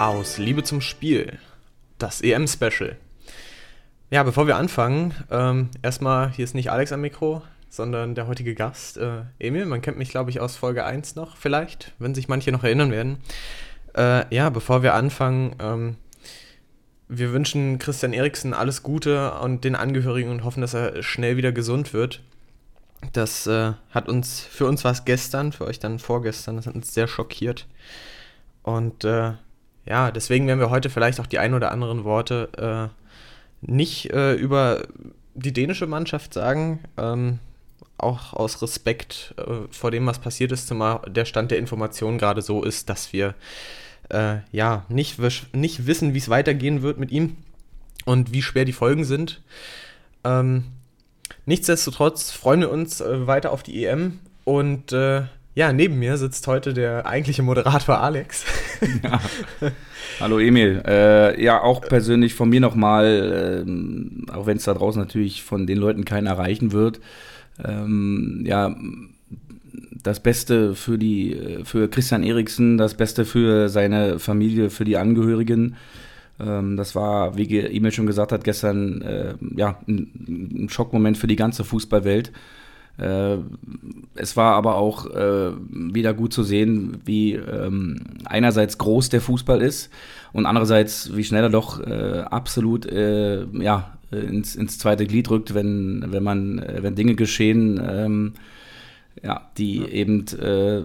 [0.00, 1.38] aus Liebe zum Spiel,
[1.98, 2.96] das EM-Special.
[4.10, 8.54] Ja, bevor wir anfangen, ähm, erstmal, hier ist nicht Alex am Mikro, sondern der heutige
[8.54, 9.66] Gast, äh, Emil.
[9.66, 12.90] Man kennt mich, glaube ich, aus Folge 1 noch, vielleicht, wenn sich manche noch erinnern
[12.90, 13.18] werden.
[13.94, 15.96] Äh, ja, bevor wir anfangen, ähm,
[17.08, 21.52] wir wünschen Christian Eriksen alles Gute und den Angehörigen und hoffen, dass er schnell wieder
[21.52, 22.22] gesund wird.
[23.12, 26.74] Das äh, hat uns, für uns war es gestern, für euch dann vorgestern, das hat
[26.74, 27.66] uns sehr schockiert.
[28.62, 29.32] Und äh,
[29.90, 32.90] ja, deswegen werden wir heute vielleicht auch die ein oder anderen Worte
[33.64, 34.86] äh, nicht äh, über
[35.34, 37.40] die dänische Mannschaft sagen, ähm,
[37.98, 42.40] auch aus Respekt äh, vor dem, was passiert ist, zumal der Stand der Information gerade
[42.40, 43.34] so ist, dass wir
[44.10, 45.18] äh, ja nicht,
[45.52, 47.36] nicht wissen, wie es weitergehen wird mit ihm
[48.04, 49.42] und wie schwer die Folgen sind.
[50.22, 50.66] Ähm,
[51.46, 55.24] nichtsdestotrotz freuen wir uns äh, weiter auf die EM und äh,
[55.60, 58.46] ja, neben mir sitzt heute der eigentliche Moderator Alex.
[59.02, 59.20] Ja.
[60.18, 60.82] Hallo Emil.
[60.86, 65.66] Äh, ja, auch persönlich von mir nochmal, äh, auch wenn es da draußen natürlich von
[65.66, 67.00] den Leuten keinen erreichen wird,
[67.62, 68.74] ähm, ja,
[70.02, 75.76] das Beste für die, für Christian Eriksen, das Beste für seine Familie, für die Angehörigen.
[76.40, 81.26] Ähm, das war, wie Emil schon gesagt hat, gestern äh, ja, ein, ein Schockmoment für
[81.26, 82.32] die ganze Fußballwelt.
[82.98, 83.38] Äh,
[84.14, 89.62] es war aber auch äh, wieder gut zu sehen, wie ähm, einerseits groß der Fußball
[89.62, 89.90] ist
[90.32, 96.04] und andererseits, wie schnell er doch äh, absolut ja, ins, ins zweite Glied rückt, wenn,
[96.08, 98.32] wenn man, wenn Dinge geschehen, ähm,
[99.22, 99.86] ja, die ja.
[99.88, 100.82] eben äh,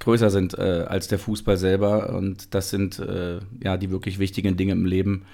[0.00, 2.14] größer sind äh, als der Fußball selber.
[2.14, 5.24] Und das sind äh, ja die wirklich wichtigen Dinge im Leben.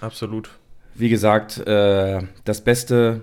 [0.00, 0.50] Absolut.
[0.94, 3.22] Wie gesagt, das Beste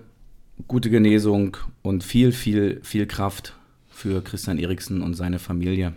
[0.68, 3.54] gute Genesung und viel, viel, viel Kraft
[3.90, 5.94] für Christian Eriksen und seine Familie.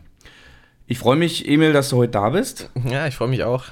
[0.87, 2.71] Ich freue mich, Emil, dass du heute da bist.
[2.91, 3.65] Ja, ich freue mich auch.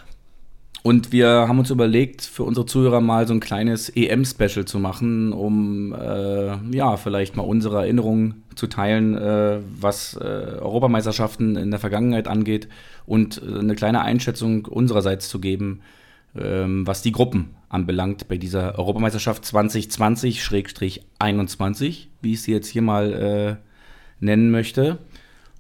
[0.83, 5.33] Und wir haben uns überlegt, für unsere Zuhörer mal so ein kleines EM-Special zu machen,
[5.33, 11.81] um äh, ja, vielleicht mal unsere Erinnerungen zu teilen, äh, was äh, Europameisterschaften in der
[11.81, 12.69] Vergangenheit angeht
[13.07, 15.81] und äh, eine kleine Einschätzung unsererseits zu geben,
[16.35, 23.57] was die Gruppen anbelangt bei dieser Europameisterschaft 2020-21, wie ich sie jetzt hier mal äh,
[24.21, 24.99] nennen möchte.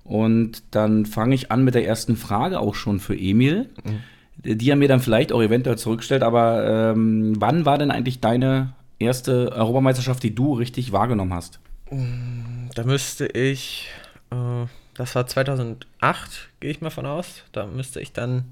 [0.04, 4.00] Und dann fange ich an mit der ersten Frage auch schon für Emil, mhm.
[4.42, 6.22] die er mir dann vielleicht auch eventuell zurückstellt.
[6.22, 11.60] Aber ähm, wann war denn eigentlich deine erste Europameisterschaft, die du richtig wahrgenommen hast?
[11.90, 13.90] Mm, da müsste ich,
[14.30, 14.64] äh,
[14.94, 17.42] das war 2008, gehe ich mal von aus.
[17.52, 18.44] Da müsste ich dann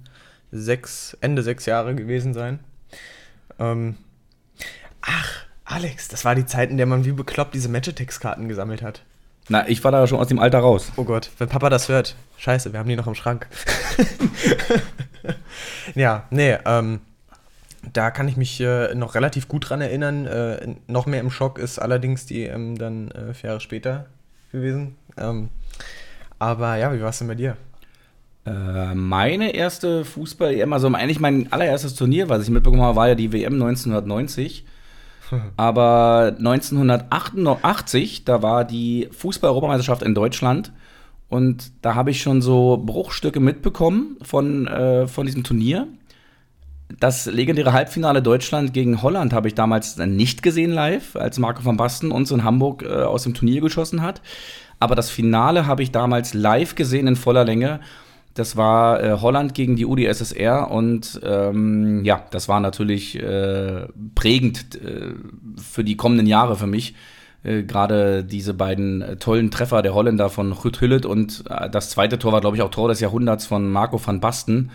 [0.57, 2.61] sechs, Ende sechs Jahre gewesen sein.
[3.59, 3.97] Ähm,
[5.01, 9.03] ach, Alex, das war die Zeit, in der man wie bekloppt diese Magitex-Karten gesammelt hat.
[9.49, 10.93] Na, ich war da schon aus dem Alter raus.
[10.97, 12.17] Oh Gott, wenn Papa das hört.
[12.37, 13.47] Scheiße, wir haben die noch im Schrank.
[15.95, 17.01] ja, nee, ähm,
[17.93, 20.27] da kann ich mich äh, noch relativ gut dran erinnern.
[20.27, 24.07] Äh, noch mehr im Schock ist allerdings die ähm, dann äh, vier Jahre später
[24.51, 24.97] gewesen.
[25.17, 25.49] Ähm,
[26.39, 27.57] aber ja, wie war es denn bei dir?
[28.47, 33.15] Äh, meine erste Fußball-EM, also eigentlich mein allererstes Turnier, was ich mitbekommen habe, war ja
[33.15, 34.65] die WM 1990.
[35.57, 40.73] Aber 1988, da war die Fußball-Europameisterschaft in Deutschland.
[41.29, 45.89] Und da habe ich schon so Bruchstücke mitbekommen von, äh, von diesem Turnier.
[47.01, 51.77] Das legendäre Halbfinale Deutschland gegen Holland habe ich damals nicht gesehen live, als Marco van
[51.77, 54.23] Basten uns in Hamburg äh, aus dem Turnier geschossen hat.
[54.79, 57.81] Aber das Finale habe ich damals live gesehen in voller Länge.
[58.37, 64.77] Das war äh, Holland gegen die UdSSR und ähm, ja, das war natürlich äh, prägend
[64.77, 65.15] äh,
[65.57, 66.95] für die kommenden Jahre für mich.
[67.47, 71.89] Äh, gerade diese beiden äh, tollen Treffer der Holländer von Ruud Hüllet und äh, das
[71.91, 74.71] zweite Tor war, glaube ich, auch Tor des Jahrhunderts von Marco van Basten.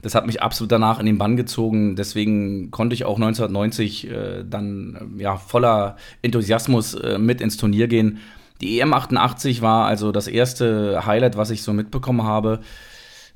[0.00, 1.96] Das hat mich absolut danach in den Bann gezogen.
[1.96, 4.10] Deswegen konnte ich auch 1990
[4.44, 8.18] dann ja, voller Enthusiasmus mit ins Turnier gehen.
[8.60, 12.60] Die EM 88 war also das erste Highlight, was ich so mitbekommen habe.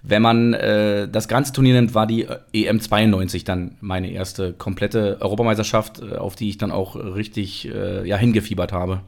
[0.03, 4.53] Wenn man äh, das ganze Turnier nimmt, war die äh, EM 92 dann meine erste
[4.53, 9.01] komplette Europameisterschaft, äh, auf die ich dann auch richtig äh, ja, hingefiebert habe.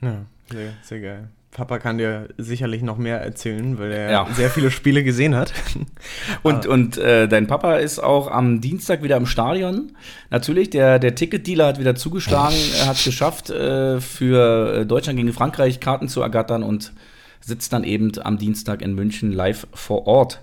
[0.00, 1.28] Ja, sehr, sehr geil.
[1.52, 4.26] Papa kann dir sicherlich noch mehr erzählen, weil er ja.
[4.32, 5.52] sehr viele Spiele gesehen hat.
[6.42, 9.92] und und äh, dein Papa ist auch am Dienstag wieder im Stadion.
[10.30, 12.54] Natürlich, der, der Ticketdealer hat wieder zugeschlagen,
[12.86, 16.92] hat es geschafft, äh, für Deutschland gegen Frankreich Karten zu ergattern und
[17.40, 20.42] sitzt dann eben am Dienstag in München live vor Ort.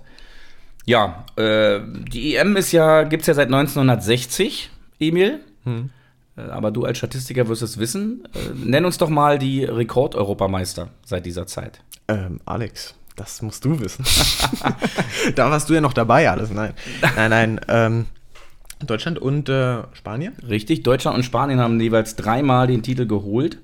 [0.86, 5.42] Ja, äh, die EM ist ja, gibt es ja seit 1960, Emil.
[5.64, 5.90] Hm.
[6.38, 8.28] Äh, aber du als Statistiker wirst es wissen.
[8.34, 11.82] Äh, nenn uns doch mal die Rekord-Europameister seit dieser Zeit.
[12.08, 14.06] Ähm, Alex, Das musst du wissen.
[15.36, 16.52] da warst du ja noch dabei, alles.
[16.52, 16.74] Nein,
[17.16, 17.62] nein, nein.
[17.68, 18.06] Ähm,
[18.86, 20.36] Deutschland und äh, Spanien?
[20.48, 23.58] Richtig, Deutschland und Spanien haben jeweils dreimal den Titel geholt.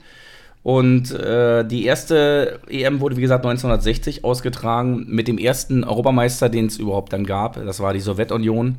[0.64, 6.68] Und äh, die erste EM wurde, wie gesagt, 1960 ausgetragen mit dem ersten Europameister, den
[6.68, 7.56] es überhaupt dann gab.
[7.56, 8.78] Das war die Sowjetunion.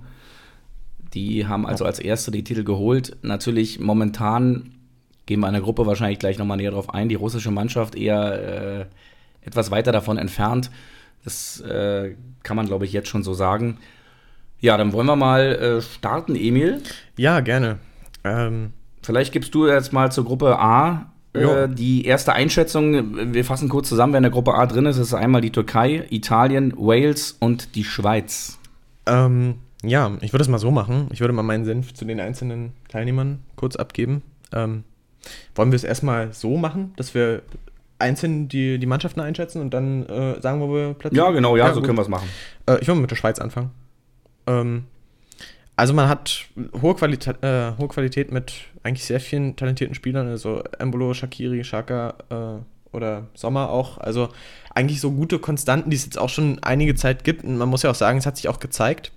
[1.12, 3.16] Die haben also als erste die Titel geholt.
[3.22, 4.72] Natürlich momentan
[5.26, 7.10] gehen wir in der Gruppe wahrscheinlich gleich nochmal näher drauf ein.
[7.10, 8.86] Die russische Mannschaft eher äh,
[9.46, 10.70] etwas weiter davon entfernt.
[11.22, 13.76] Das äh, kann man, glaube ich, jetzt schon so sagen.
[14.58, 16.80] Ja, dann wollen wir mal äh, starten, Emil.
[17.18, 17.78] Ja, gerne.
[18.24, 18.72] Ähm,
[19.02, 23.32] Vielleicht gibst du jetzt mal zur Gruppe A äh, die erste Einschätzung.
[23.34, 24.98] Wir fassen kurz zusammen, wer in der Gruppe A drin ist.
[24.98, 28.58] Ist einmal die Türkei, Italien, Wales und die Schweiz.
[29.06, 31.08] Ähm, ja, ich würde es mal so machen.
[31.12, 34.22] Ich würde mal meinen Senf zu den einzelnen Teilnehmern kurz abgeben.
[34.52, 34.84] Ähm,
[35.54, 37.42] wollen wir es erstmal so machen, dass wir
[37.98, 41.26] einzeln die, die Mannschaften einschätzen und dann äh, sagen, wo wir platzieren?
[41.26, 41.86] Ja, genau, ja, ja so gut.
[41.86, 42.28] können wir es machen.
[42.66, 43.70] Äh, ich will mal mit der Schweiz anfangen.
[44.46, 44.84] Ähm,
[45.76, 46.46] also man hat
[46.80, 52.14] hohe Qualität, äh, hohe Qualität mit eigentlich sehr vielen talentierten Spielern, also Embolo, Shakiri, Shaka
[52.30, 53.98] äh, oder Sommer auch.
[53.98, 54.28] Also
[54.74, 57.44] eigentlich so gute Konstanten, die es jetzt auch schon einige Zeit gibt.
[57.44, 59.10] Und man muss ja auch sagen, es hat sich auch gezeigt.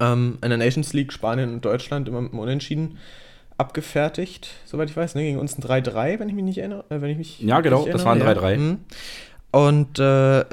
[0.00, 2.98] Ähm, in der Nations League Spanien und Deutschland immer mit dem Unentschieden
[3.56, 5.14] abgefertigt, soweit ich weiß.
[5.14, 5.22] Ne?
[5.22, 6.84] Gegen uns ein 3-3, wenn ich mich nicht erinnere.
[6.90, 8.50] Äh, wenn ich mich ja, genau, das war ein 3-3.
[8.50, 8.56] Ja.
[8.56, 8.78] Mhm.
[9.50, 10.44] Und äh,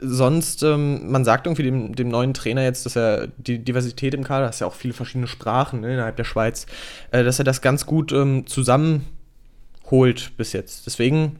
[0.00, 4.24] sonst, ähm, man sagt irgendwie dem, dem neuen Trainer jetzt, dass er die Diversität im
[4.24, 6.66] Kader, das ist ja auch viele verschiedene Sprachen ne, innerhalb der Schweiz,
[7.10, 10.86] äh, dass er das ganz gut ähm, zusammenholt bis jetzt.
[10.86, 11.38] Deswegen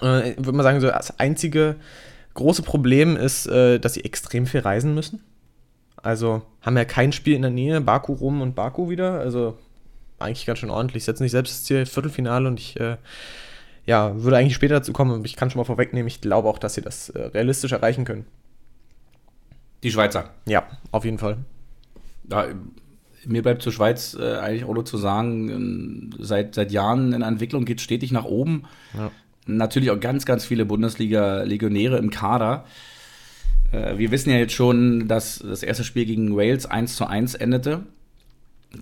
[0.00, 1.76] äh, würde man sagen, so das einzige
[2.34, 5.22] große Problem ist, äh, dass sie extrem viel reisen müssen.
[5.96, 9.18] Also haben ja kein Spiel in der Nähe, Baku rum und Baku wieder.
[9.18, 9.58] Also
[10.18, 11.04] eigentlich ganz schön ordentlich.
[11.04, 12.96] Setzen sich selbst das Ziel Viertelfinale und ich äh,
[13.86, 16.58] ja, würde eigentlich später dazu kommen, aber ich kann schon mal vorwegnehmen, ich glaube auch,
[16.58, 18.26] dass sie das äh, realistisch erreichen können.
[19.82, 20.30] Die Schweizer.
[20.46, 21.38] Ja, auf jeden Fall.
[22.24, 22.48] Da,
[23.24, 27.22] mir bleibt zur Schweiz äh, eigentlich auch nur zu sagen, ähm, seit, seit Jahren in
[27.22, 28.64] Entwicklung geht stetig nach oben.
[28.94, 29.10] Ja.
[29.46, 32.64] Natürlich auch ganz, ganz viele Bundesliga-Legionäre im Kader.
[33.70, 37.36] Äh, wir wissen ja jetzt schon, dass das erste Spiel gegen Wales 1 zu 1
[37.36, 37.84] endete.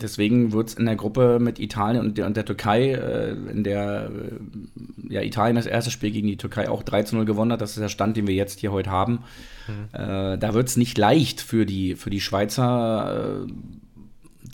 [0.01, 3.65] Deswegen wird es in der Gruppe mit Italien und der, und der Türkei, äh, in
[3.65, 7.53] der äh, ja, Italien das erste Spiel gegen die Türkei auch 3 zu 0 gewonnen
[7.53, 9.21] hat, das ist der Stand, den wir jetzt hier heute haben.
[9.69, 9.99] Mhm.
[9.99, 13.53] Äh, da wird es nicht leicht für die, für die Schweizer, äh,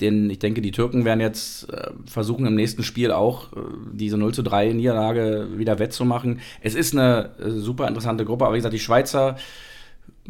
[0.00, 3.48] denn ich denke, die Türken werden jetzt äh, versuchen im nächsten Spiel auch
[3.92, 6.40] diese 0 zu 3 Niederlage wieder wettzumachen.
[6.62, 9.36] Es ist eine super interessante Gruppe, aber wie gesagt, die Schweizer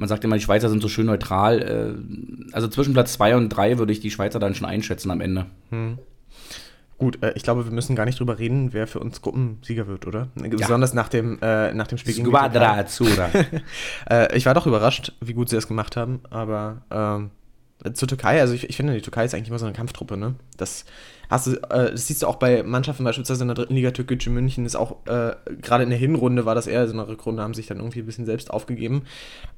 [0.00, 1.60] man sagt immer, die Schweizer sind so schön neutral.
[1.60, 5.20] Äh, also zwischen Platz 2 und 3 würde ich die Schweizer dann schon einschätzen am
[5.20, 5.44] Ende.
[5.68, 5.98] Hm.
[6.96, 10.06] Gut, äh, ich glaube, wir müssen gar nicht drüber reden, wer für uns Gruppensieger wird,
[10.06, 10.28] oder?
[10.42, 10.48] Ja.
[10.48, 13.28] Besonders nach dem, äh, nach dem Spiel gegen Squadra Azzurra.
[14.10, 17.30] äh, ich war doch überrascht, wie gut sie das gemacht haben, aber ähm,
[17.94, 20.34] zur Türkei, also ich, ich, finde, die Türkei ist eigentlich immer so eine Kampftruppe, ne?
[20.56, 20.84] Das
[21.28, 24.30] hast du, äh, das siehst du auch bei Mannschaften, beispielsweise in der dritten Liga Türkische
[24.30, 27.54] München, ist auch, äh, gerade in der Hinrunde war das eher so eine Rückrunde, haben
[27.54, 29.02] sich dann irgendwie ein bisschen selbst aufgegeben.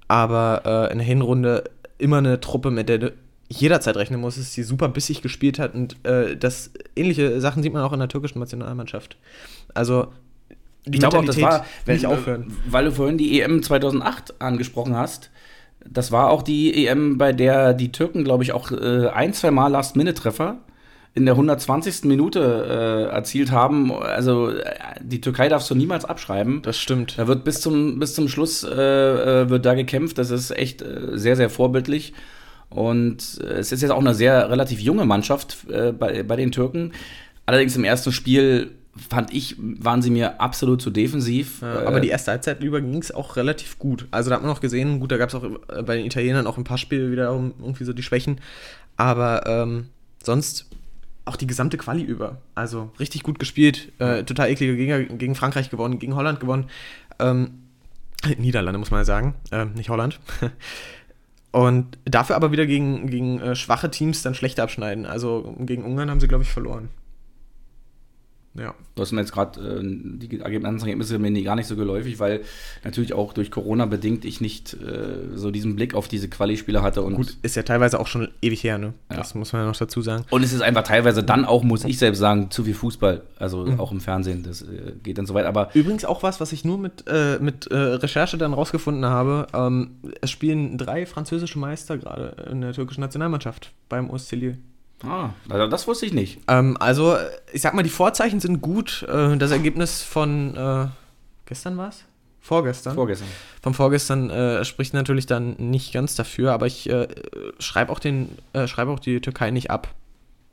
[0.08, 1.64] Aber äh, in der Hinrunde
[1.98, 3.12] immer eine Truppe, mit der du
[3.48, 7.82] jederzeit rechnen musst, die super bissig gespielt hat und äh, das ähnliche Sachen sieht man
[7.82, 9.16] auch in der türkischen Nationalmannschaft.
[9.74, 10.08] Also
[10.86, 12.52] die ich glaube auch, das war, wenn ich aufhören.
[12.68, 15.30] Weil du vorhin die EM 2008 angesprochen hast,
[15.88, 19.50] das war auch die EM, bei der die Türken, glaube ich, auch äh, ein, zwei
[19.50, 20.58] Mal Last-Minute-Treffer
[21.14, 22.04] in der 120.
[22.04, 23.92] Minute äh, erzielt haben.
[23.92, 24.64] Also äh,
[25.00, 26.62] die Türkei darfst du niemals abschreiben.
[26.62, 27.18] Das stimmt.
[27.18, 30.18] Da wird bis zum, bis zum Schluss äh, äh wird da gekämpft.
[30.18, 32.14] Das ist echt äh, sehr, sehr vorbildlich.
[32.70, 36.92] Und es ist jetzt auch eine sehr relativ junge Mannschaft bei, bei den Türken.
[37.44, 41.62] Allerdings im ersten Spiel fand ich, waren sie mir absolut zu defensiv.
[41.62, 44.06] Ja, aber die erste Halbzeit über ging es auch relativ gut.
[44.10, 46.46] Also da hat man noch gesehen, gut, da gab es auch äh, bei den Italienern
[46.46, 48.40] auch ein paar Spiele wieder irgendwie so die Schwächen.
[48.96, 49.86] Aber ähm,
[50.22, 50.68] sonst
[51.24, 52.38] auch die gesamte Quali über.
[52.54, 56.66] Also richtig gut gespielt, äh, total eklige Gegner gegen Frankreich gewonnen, gegen Holland gewonnen.
[57.18, 57.62] Ähm,
[58.38, 60.20] Niederlande muss man ja sagen, äh, nicht Holland.
[61.52, 65.06] Und dafür aber wieder gegen, gegen äh, schwache Teams dann schlecht abschneiden.
[65.06, 66.88] Also gegen Ungarn haben sie, glaube ich, verloren.
[68.54, 68.74] Ja.
[68.94, 72.42] Du hast mir jetzt gerade äh, die Ergebnisse mir gar nicht so geläufig, weil
[72.84, 77.02] natürlich auch durch Corona bedingt ich nicht äh, so diesen Blick auf diese Quali-Spiele hatte.
[77.02, 78.92] Und Gut, ist ja teilweise auch schon ewig her, ne?
[79.10, 79.16] Ja.
[79.16, 80.24] Das muss man ja noch dazu sagen.
[80.30, 83.22] Und es ist einfach teilweise dann auch, muss ich selbst sagen, zu viel Fußball.
[83.38, 83.80] Also mhm.
[83.80, 85.46] auch im Fernsehen, das äh, geht dann so weit.
[85.46, 89.46] Aber Übrigens auch was, was ich nur mit, äh, mit äh, Recherche dann rausgefunden habe.
[89.54, 94.58] Ähm, es spielen drei französische Meister gerade in der türkischen Nationalmannschaft beim OSC Lille.
[95.04, 96.40] Ah, also das wusste ich nicht.
[96.48, 97.16] Ähm, also,
[97.52, 99.06] ich sag mal, die Vorzeichen sind gut.
[99.08, 100.86] Äh, das Ergebnis von äh,
[101.46, 102.04] gestern war es?
[102.40, 102.94] Vorgestern.
[102.94, 103.28] Vorgestern.
[103.62, 107.06] Vom Vorgestern äh, spricht natürlich dann nicht ganz dafür, aber ich äh,
[107.60, 109.94] schreibe auch, den, äh, schreib auch die Türkei nicht ab.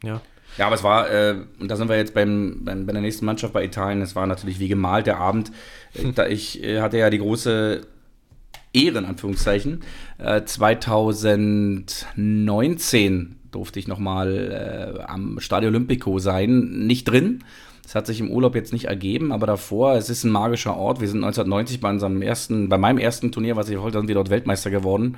[0.03, 0.22] Ja.
[0.58, 3.25] Ja, aber es war, äh, und da sind wir jetzt beim, beim, bei der nächsten
[3.25, 5.51] Mannschaft bei Italien, es war natürlich wie gemalt der Abend.
[5.94, 7.82] Äh, da ich äh, hatte ja die große
[8.74, 9.82] Ehre, in Anführungszeichen,
[10.20, 17.44] äh, 2019 durfte ich nochmal äh, am Stadio Olimpico sein, nicht drin.
[17.89, 21.01] Das hat sich im Urlaub jetzt nicht ergeben, aber davor, es ist ein magischer Ort.
[21.01, 24.13] Wir sind 1990 bei unserem ersten, bei meinem ersten Turnier, was ich heute sind wir
[24.13, 25.18] dort Weltmeister geworden.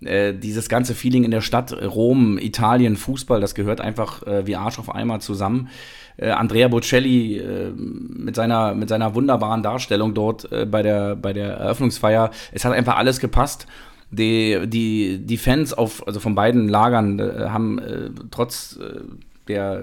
[0.00, 0.06] Mhm.
[0.06, 4.56] Äh, dieses ganze Feeling in der Stadt, Rom, Italien, Fußball, das gehört einfach äh, wie
[4.56, 5.68] Arsch auf Eimer zusammen.
[6.16, 11.34] Äh, Andrea Bocelli äh, mit, seiner, mit seiner wunderbaren Darstellung dort äh, bei, der, bei
[11.34, 12.30] der Eröffnungsfeier.
[12.50, 13.66] Es hat einfach alles gepasst
[14.10, 19.00] die, die, die Fans auf, also von beiden Lagern äh, haben äh, trotz äh,
[19.48, 19.82] der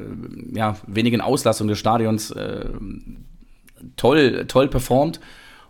[0.53, 2.65] ja, wenigen Auslastung des Stadions äh,
[3.97, 5.19] toll, toll performt.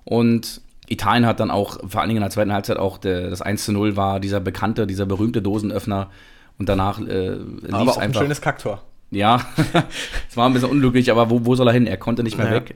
[0.03, 3.41] Und Italien hat dann auch, vor allen Dingen in der zweiten Halbzeit, auch der, das
[3.41, 6.09] 1 zu 0 war dieser bekannte, dieser berühmte Dosenöffner.
[6.59, 8.19] Und danach äh, lief Aber auch einfach.
[8.21, 8.81] ein schönes Kacktor.
[9.11, 9.41] Ja,
[10.29, 11.85] es war ein bisschen unglücklich, aber wo, wo soll er hin?
[11.87, 12.53] Er konnte nicht mehr Ja.
[12.53, 12.75] weg.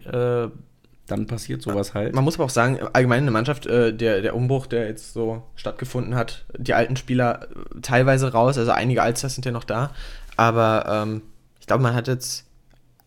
[1.08, 2.14] Dann passiert sowas halt.
[2.14, 5.14] Man muss aber auch sagen, allgemein in der Mannschaft, äh, der, der Umbruch, der jetzt
[5.14, 9.64] so stattgefunden hat, die alten Spieler äh, teilweise raus, also einige Alsters sind ja noch
[9.64, 9.92] da,
[10.36, 11.22] aber ähm,
[11.62, 12.46] ich glaube, man hat jetzt,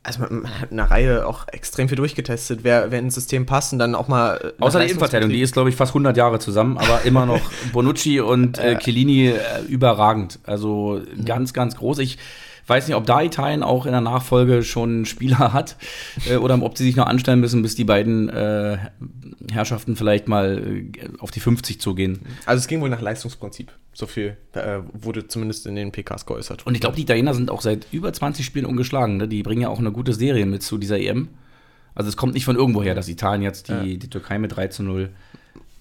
[0.03, 3.45] also man, man hat in der Reihe auch extrem viel durchgetestet, wer, wer ins System
[3.45, 4.55] passt und dann auch mal.
[4.59, 7.41] äh, Außer die Innenverteidigung, die ist, glaube ich, fast 100 Jahre zusammen, aber immer noch
[7.73, 9.39] Bonucci und äh, Chiellini äh,
[9.69, 10.39] überragend.
[10.45, 11.99] Also ganz, ganz groß.
[11.99, 12.19] Ich
[12.67, 15.77] weiß nicht, ob da Italien auch in der Nachfolge schon Spieler hat
[16.29, 18.79] äh, oder ob sie sich noch anstellen müssen, bis die beiden äh,
[19.51, 22.21] Herrschaften vielleicht mal äh, auf die 50 zugehen.
[22.47, 23.73] Also es ging wohl nach Leistungsprinzip.
[23.93, 26.67] So viel äh, wurde zumindest in den PKs geäußert.
[26.67, 29.17] Und ich glaube, die Italiener sind auch seit über 20 Spielen ungeschlagen.
[29.17, 29.27] Ne?
[29.29, 31.29] Die bringen ja auch eine gute Serie mit zu dieser EM.
[31.95, 33.83] Also es kommt nicht von irgendwoher, dass Italien jetzt die, Ja.
[33.83, 35.11] die Türkei mit 3 zu 0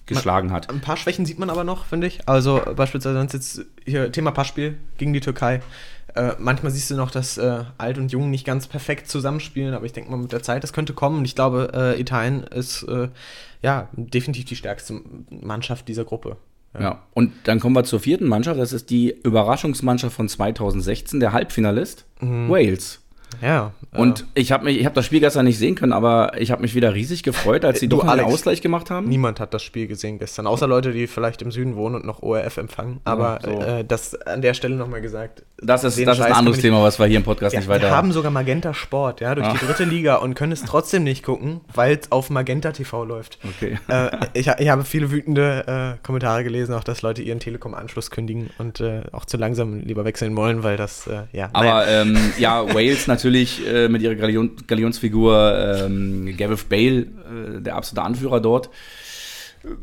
[0.06, 0.68] geschlagen hat.
[0.70, 2.28] Ein paar Schwächen sieht man aber noch, finde ich.
[2.28, 5.62] Also beispielsweise jetzt hier Thema Passspiel gegen die Türkei.
[6.14, 9.86] Äh, manchmal siehst du noch, dass äh, Alt und Jung nicht ganz perfekt zusammenspielen, aber
[9.86, 11.18] ich denke mal mit der Zeit, das könnte kommen.
[11.18, 13.08] Und ich glaube, äh, Italien ist äh,
[13.62, 15.00] ja definitiv die stärkste
[15.30, 16.36] Mannschaft dieser Gruppe.
[16.78, 17.02] Ja.
[17.14, 18.60] und dann kommen wir zur vierten Mannschaft.
[18.60, 23.00] Das ist die Überraschungsmannschaft von 2016, der Halbfinalist Wales.
[23.42, 23.72] Ja.
[23.92, 26.62] Und ich habe mich, ich habe das Spiel gestern nicht sehen können, aber ich habe
[26.62, 29.08] mich wieder riesig gefreut, als sie Du, doch Alex, Ausgleich gemacht haben.
[29.08, 32.22] Niemand hat das Spiel gesehen gestern, außer Leute, die vielleicht im Süden wohnen und noch
[32.22, 33.00] ORF empfangen.
[33.04, 33.50] Aber so.
[33.60, 35.42] äh, das an der Stelle nochmal gesagt.
[35.62, 37.74] Das ist, das ist ein anderes Thema, was wir hier im Podcast Ja, nicht wir
[37.74, 39.52] weiter haben sogar Magenta Sport, ja, durch Ah.
[39.60, 43.38] die dritte Liga und können es trotzdem nicht gucken, weil es auf Magenta TV läuft.
[43.44, 43.78] Okay.
[43.88, 48.50] äh, ich, ich habe viele wütende äh, Kommentare gelesen, auch dass Leute ihren Telekom-Anschluss kündigen
[48.58, 51.50] und äh, auch zu langsam lieber wechseln wollen, weil das, äh, ja.
[51.52, 57.76] Aber ähm, ja, Wales natürlich äh, mit ihrer Galion Galionsfigur ähm, Gareth Bale, äh, der
[57.76, 58.70] absolute Anführer dort.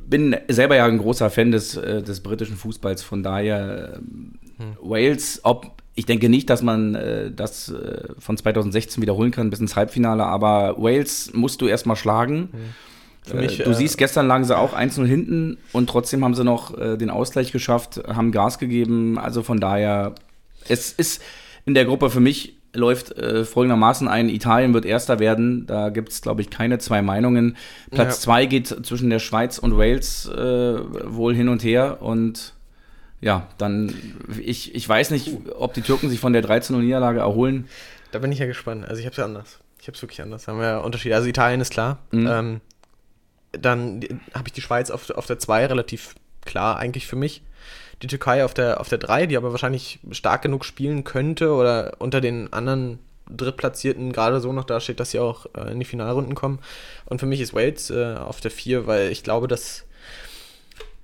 [0.08, 4.39] Bin selber ja ein großer Fan des, äh, des britischen Fußballs, von daher ähm,
[4.82, 9.60] Wales, ob ich denke nicht, dass man äh, das äh, von 2016 wiederholen kann bis
[9.60, 12.50] ins Halbfinale, aber Wales musst du erstmal schlagen.
[13.34, 16.44] Mich, äh, du äh, siehst, gestern lagen sie auch 1-0 hinten und trotzdem haben sie
[16.44, 19.17] noch äh, den Ausgleich geschafft, haben Gas gegeben.
[19.17, 20.15] Also von daher,
[20.67, 21.22] es ist
[21.65, 26.09] in der Gruppe für mich läuft äh, folgendermaßen ein, Italien wird Erster werden, da gibt
[26.09, 27.57] es, glaube ich, keine zwei Meinungen.
[27.91, 28.21] Platz Ja.
[28.21, 32.53] zwei geht zwischen der Schweiz und Wales äh, wohl hin und her und
[33.19, 33.93] ja, dann,
[34.39, 37.67] ich, ich weiß nicht, ob die Türken sich von der 13-0-Niederlage erholen.
[38.12, 38.86] Da bin ich ja gespannt.
[38.88, 39.57] Also ich habe es ja anders.
[39.81, 40.45] Ich habe es wirklich anders.
[40.45, 41.15] Da haben wir ja Unterschiede.
[41.15, 41.97] Also Italien ist klar.
[42.12, 42.27] Mhm.
[42.27, 42.62] Ähm,
[43.53, 44.01] dann
[44.33, 46.13] habe ich die Schweiz auf, auf der 2 relativ
[46.45, 47.41] klar eigentlich für mich.
[48.01, 51.96] Die Türkei auf der, auf der 3, die aber wahrscheinlich stark genug spielen könnte oder
[52.00, 53.00] unter den anderen
[53.30, 56.60] Drittplatzierten gerade so noch da steht, dass sie auch äh, in die Finalrunden kommen.
[57.06, 59.86] Und für mich ist Wales äh, auf der 4, weil ich glaube, dass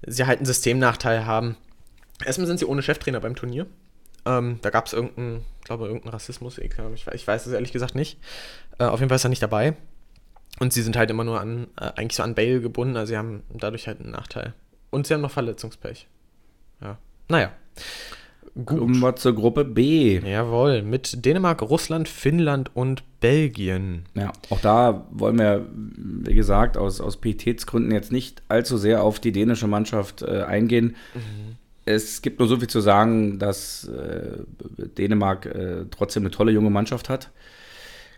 [0.05, 1.57] sie halt einen Systemnachteil haben.
[2.23, 3.65] Erstmal sind sie ohne Cheftrainer beim Turnier.
[4.25, 6.71] Ähm, da gab es irgendeinen, glaube, irgendeinen Rassismus, ich,
[7.13, 8.19] ich weiß es ehrlich gesagt nicht.
[8.77, 9.75] Äh, auf jeden Fall ist er nicht dabei.
[10.59, 13.17] Und sie sind halt immer nur an, äh, eigentlich so an Bale gebunden, also sie
[13.17, 14.53] haben dadurch halt einen Nachteil.
[14.91, 16.07] Und sie haben noch Verletzungspech.
[16.81, 16.97] Ja.
[17.29, 17.51] Naja.
[18.65, 20.19] Kommen wir zur Gruppe B.
[20.19, 24.03] Jawohl, mit Dänemark, Russland, Finnland und Belgien.
[24.13, 29.19] Ja, auch da wollen wir, wie gesagt, aus, aus Pietätsgründen jetzt nicht allzu sehr auf
[29.19, 30.95] die dänische Mannschaft äh, eingehen.
[31.85, 34.43] Es gibt nur so viel zu sagen, dass äh,
[34.97, 37.31] Dänemark äh, trotzdem eine tolle junge Mannschaft hat.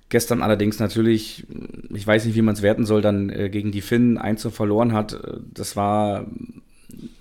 [0.09, 1.47] Gestern allerdings natürlich,
[1.91, 4.51] ich weiß nicht, wie man es werten soll, dann äh, gegen die Finnen 1 zu
[4.51, 5.19] verloren hat.
[5.51, 6.27] Das war,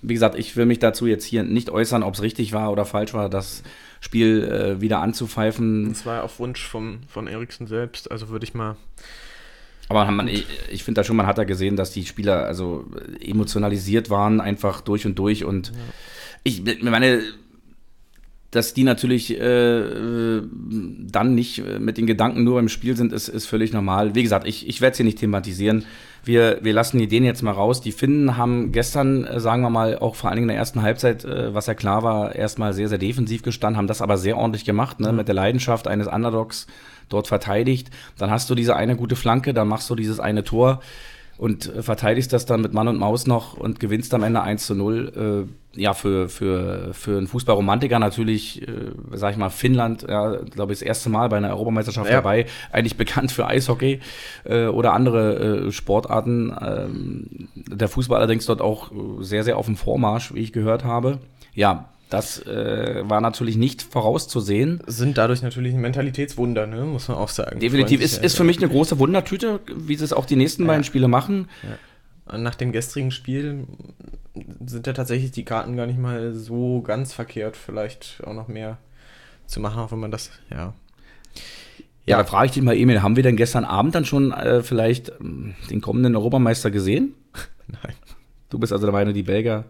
[0.02, 2.85] wie gesagt, ich will mich dazu jetzt hier nicht äußern, ob es richtig war oder
[2.85, 3.62] falsch war, das
[4.00, 5.88] Spiel äh, wieder anzupfeifen.
[5.88, 8.76] Das war auf Wunsch vom, von Eriksen selbst, also würde ich mal
[9.88, 12.87] Aber man, ich, ich finde da schon, man hat da gesehen, dass die Spieler also
[13.21, 15.44] emotionalisiert waren, einfach durch und durch.
[15.44, 15.75] Und ja.
[16.42, 17.23] ich meine,
[18.50, 23.47] dass die natürlich äh, dann nicht mit den Gedanken nur im Spiel sind, ist, ist
[23.47, 24.14] völlig normal.
[24.14, 25.85] Wie gesagt, ich, ich werde es hier nicht thematisieren.
[26.25, 27.81] Wir, wir lassen die Ideen jetzt mal raus.
[27.81, 30.83] Die Finnen haben gestern, äh, sagen wir mal, auch vor allen Dingen in der ersten
[30.83, 34.37] Halbzeit, äh, was ja klar war, erstmal sehr, sehr defensiv gestanden, haben das aber sehr
[34.37, 35.19] ordentlich gemacht, ne, mhm.
[35.19, 36.66] mit der Leidenschaft eines Underdogs
[37.09, 37.90] dort verteidigt.
[38.16, 40.81] Dann hast du diese eine gute Flanke, dann machst du dieses eine Tor
[41.37, 44.67] und äh, verteidigst das dann mit Mann und Maus noch und gewinnst am Ende 1
[44.67, 45.47] zu 0.
[45.47, 50.73] Äh, ja, für, für, für einen Fußballromantiker natürlich, äh, sag ich mal, Finnland, ja, glaube
[50.73, 52.17] ich, das erste Mal bei einer Europameisterschaft ja.
[52.17, 54.00] dabei, eigentlich bekannt für Eishockey
[54.45, 56.55] äh, oder andere äh, Sportarten.
[56.61, 61.19] Ähm, der Fußball allerdings dort auch sehr, sehr auf dem Vormarsch, wie ich gehört habe.
[61.55, 64.80] Ja, das äh, war natürlich nicht vorauszusehen.
[64.87, 66.85] Sind dadurch natürlich ein Mentalitätswunder, ne?
[66.85, 67.59] muss man auch sagen.
[67.59, 68.00] Definitiv.
[68.00, 70.68] Ist, ist für mich eine große Wundertüte, wie sie es auch die nächsten ja.
[70.68, 71.49] beiden Spiele machen.
[72.28, 72.38] Ja.
[72.38, 73.66] Nach dem gestrigen Spiel
[74.64, 78.78] sind ja tatsächlich die Karten gar nicht mal so ganz verkehrt, vielleicht auch noch mehr
[79.47, 80.73] zu machen, auch wenn man das, ja.
[82.06, 84.62] Ja, da frage ich dich mal, Emil, haben wir denn gestern Abend dann schon äh,
[84.62, 85.14] vielleicht äh,
[85.68, 87.14] den kommenden Europameister gesehen?
[87.66, 87.94] Nein.
[88.50, 89.64] Du bist also der Meinung, die Belgier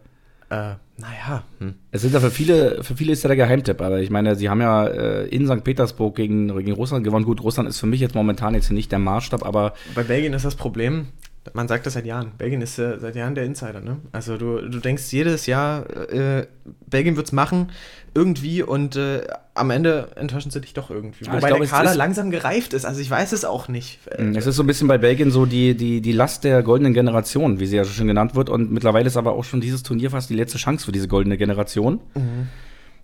[0.55, 1.43] äh, naja.
[1.59, 1.75] Hm.
[1.91, 4.49] Es sind ja für viele, für viele ist ja der Geheimtipp, aber ich meine, sie
[4.49, 5.65] haben ja äh, in St.
[5.65, 7.25] Petersburg gegen, gegen Russland gewonnen.
[7.25, 9.75] Gut, Russland ist für mich jetzt momentan jetzt nicht der Maßstab, aber.
[9.95, 11.09] Bei Belgien ist das Problem,
[11.53, 12.33] man sagt das seit Jahren.
[12.39, 13.99] Belgien ist äh, seit Jahren der Insider, ne?
[14.13, 16.47] Also du, du denkst jedes Jahr, äh,
[16.87, 17.71] Belgien es machen,
[18.15, 21.25] irgendwie und äh, am Ende enttäuschen sie dich doch irgendwie.
[21.25, 23.99] Ja, Wobei glaub, der Kader langsam gereift ist, also ich weiß es auch nicht.
[24.17, 26.95] Hm, es ist so ein bisschen bei Belgien so die, die, die Last der goldenen
[26.95, 28.49] Generation, wie sie ja schon genannt wird.
[28.49, 31.37] Und mittlerweile ist aber auch schon dieses Turnier fast die letzte Chance für diese goldene
[31.37, 32.01] Generation.
[32.15, 32.49] Mhm.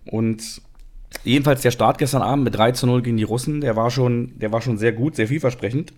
[0.05, 0.61] Und
[1.23, 4.37] jedenfalls der Start gestern Abend mit 3 zu 0 gegen die Russen, der war schon,
[4.39, 5.93] der war schon sehr gut, sehr vielversprechend.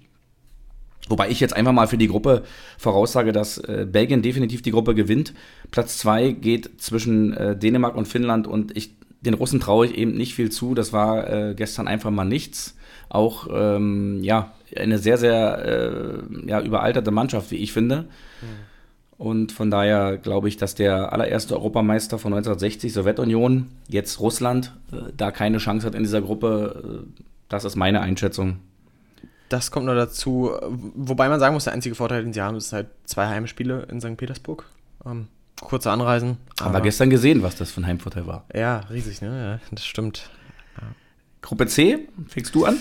[1.10, 2.44] Wobei ich jetzt einfach mal für die Gruppe
[2.78, 5.34] voraussage, dass äh, Belgien definitiv die Gruppe gewinnt.
[5.70, 10.14] Platz zwei geht zwischen äh, Dänemark und Finnland und ich, den Russen traue ich eben
[10.14, 10.76] nicht viel zu.
[10.76, 12.78] Das war äh, gestern einfach mal nichts.
[13.10, 18.04] Auch ähm, ja, eine sehr, sehr äh, ja, überalterte Mannschaft, wie ich finde.
[18.42, 18.74] Mhm.
[19.18, 25.12] Und von daher glaube ich, dass der allererste Europameister von 1960, Sowjetunion, jetzt Russland, äh,
[25.16, 27.04] da keine Chance hat in dieser Gruppe.
[27.06, 28.58] Äh, das ist meine Einschätzung.
[29.54, 30.50] Das kommt noch dazu.
[30.96, 34.02] Wobei man sagen muss, der einzige Vorteil, den sie haben, ist halt zwei Heimspiele in
[34.02, 34.18] St.
[34.18, 34.66] Petersburg.
[35.06, 35.28] Ähm,
[35.62, 36.38] kurze Anreisen.
[36.60, 38.46] Haben wir gestern gesehen, was das für ein Heimvorteil war.
[38.52, 39.60] Ja, riesig, ne?
[39.62, 40.32] Ja, das stimmt.
[40.82, 40.88] Ja.
[41.44, 42.78] Gruppe C, fängst du an?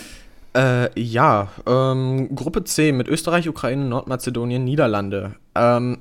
[0.55, 5.35] Äh, ja, ähm, Gruppe C mit Österreich, Ukraine, Nordmazedonien, Niederlande.
[5.53, 5.99] Ähm,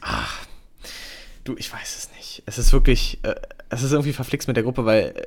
[0.00, 0.46] ach,
[1.44, 2.44] du, ich weiß es nicht.
[2.46, 3.34] Es ist wirklich, äh,
[3.68, 5.26] es ist irgendwie verflixt mit der Gruppe, weil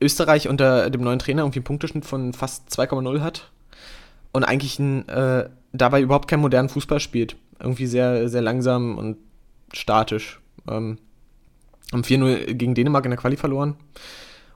[0.00, 3.50] Österreich unter dem neuen Trainer irgendwie einen Punkteschnitt von fast 2,0 hat
[4.32, 7.36] und eigentlich ein, äh, dabei überhaupt keinen modernen Fußball spielt.
[7.58, 9.18] Irgendwie sehr, sehr langsam und
[9.72, 10.40] statisch.
[10.68, 10.98] Ähm,
[11.92, 13.76] haben 4-0 gegen Dänemark in der Quali verloren.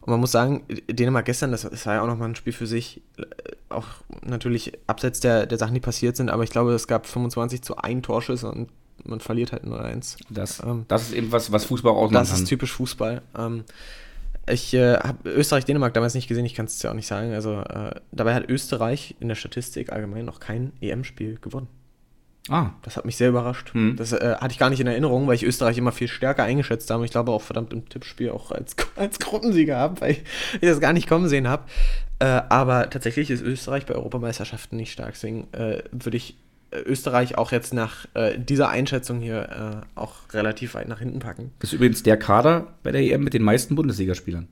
[0.01, 2.67] Und man muss sagen, Dänemark gestern, das, das war ja auch nochmal ein Spiel für
[2.67, 3.25] sich, äh,
[3.71, 3.87] auch
[4.23, 7.79] natürlich abseits der, der Sachen, die passiert sind, aber ich glaube, es gab 25 zu
[7.79, 8.69] 1 Torschüsse und
[9.03, 10.17] man verliert halt nur eins.
[10.29, 13.23] Das, ähm, das ist eben was, was Fußball auch Das ist typisch Fußball.
[13.37, 13.65] Ähm,
[14.49, 17.33] ich äh, habe Österreich-Dänemark damals nicht gesehen, ich kann es ja auch nicht sagen.
[17.33, 21.69] Also äh, dabei hat Österreich in der Statistik allgemein noch kein EM-Spiel gewonnen.
[22.51, 22.71] Ah.
[22.83, 23.73] Das hat mich sehr überrascht.
[23.73, 23.97] Hm.
[23.97, 26.91] Das äh, hatte ich gar nicht in Erinnerung, weil ich Österreich immer viel stärker eingeschätzt
[26.91, 27.05] habe.
[27.05, 30.93] Ich glaube auch verdammt im Tippspiel auch als, als Gruppensieger habe, weil ich das gar
[30.93, 31.65] nicht kommen sehen habe.
[32.19, 35.13] Äh, aber tatsächlich ist Österreich bei Europameisterschaften nicht stark.
[35.15, 36.37] Deswegen äh, würde ich
[36.83, 41.53] Österreich auch jetzt nach äh, dieser Einschätzung hier äh, auch relativ weit nach hinten packen.
[41.59, 44.49] Das ist übrigens der Kader bei der EM mit den meisten Bundesligaspielern.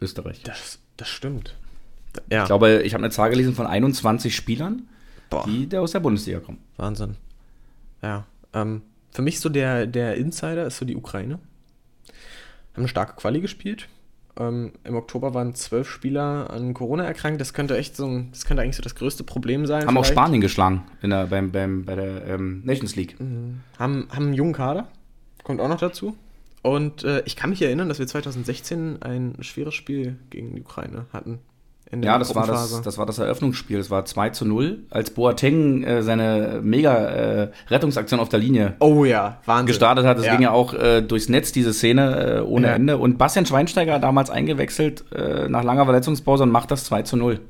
[0.00, 0.42] Österreich.
[0.42, 1.54] Das, das stimmt.
[2.30, 2.42] Ja.
[2.42, 4.88] Ich glaube, ich habe eine Zahl gelesen von 21 Spielern,
[5.30, 5.46] Boah.
[5.46, 6.58] die aus der Bundesliga kommen.
[6.76, 7.16] Wahnsinn.
[8.02, 8.26] Ja.
[8.52, 11.34] Ähm, für mich so der, der Insider ist so die Ukraine.
[12.72, 13.88] Haben eine starke Quali gespielt.
[14.38, 17.40] Ähm, Im Oktober waren zwölf Spieler an Corona erkrankt.
[17.40, 19.82] Das könnte echt so ein, das könnte eigentlich so das größte Problem sein.
[19.82, 19.98] Haben vielleicht.
[19.98, 23.18] auch Spanien geschlagen in der, beim, beim, bei der ähm, Nations League.
[23.20, 23.60] Mhm.
[23.78, 24.88] Haben, haben einen jungen Kader,
[25.42, 26.16] kommt auch noch dazu.
[26.62, 31.06] Und äh, ich kann mich erinnern, dass wir 2016 ein schweres Spiel gegen die Ukraine
[31.12, 31.40] hatten
[32.02, 33.78] ja, das war das, das war das Eröffnungsspiel.
[33.78, 38.74] Es war 2 zu 0, als Boateng äh, seine mega äh, Rettungsaktion auf der Linie
[38.80, 39.38] oh, ja.
[39.44, 39.66] Wahnsinn.
[39.66, 40.18] gestartet hat.
[40.18, 40.32] Es ja.
[40.32, 42.74] ging ja auch äh, durchs Netz, diese Szene, äh, ohne ja.
[42.74, 42.98] Ende.
[42.98, 47.40] Und Bastian Schweinsteiger damals eingewechselt äh, nach langer Verletzungspause und macht das 2 zu 0.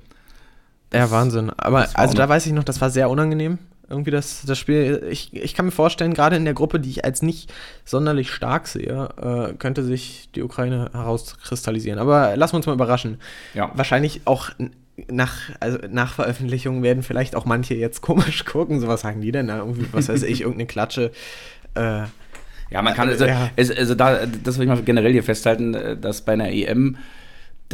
[0.91, 1.51] Das, ja, Wahnsinn.
[1.57, 3.59] Aber also da weiß ich noch, das war sehr unangenehm
[3.95, 5.07] irgendwie das, das Spiel.
[5.11, 7.53] Ich, ich kann mir vorstellen, gerade in der Gruppe, die ich als nicht
[7.85, 11.99] sonderlich stark sehe, äh, könnte sich die Ukraine herauskristallisieren.
[11.99, 13.19] Aber lassen wir uns mal überraschen.
[13.55, 13.71] Ja.
[13.75, 14.51] Wahrscheinlich auch
[15.09, 18.81] nach, also nach Veröffentlichung werden vielleicht auch manche jetzt komisch gucken.
[18.81, 19.59] So was sagen die denn da?
[19.59, 21.13] Irgendwie, was weiß ich, irgendeine Klatsche.
[21.75, 22.03] Äh,
[22.71, 23.51] ja, man kann, also, ja.
[23.57, 26.97] also da, das will ich mal generell hier festhalten, äh, dass bei einer EM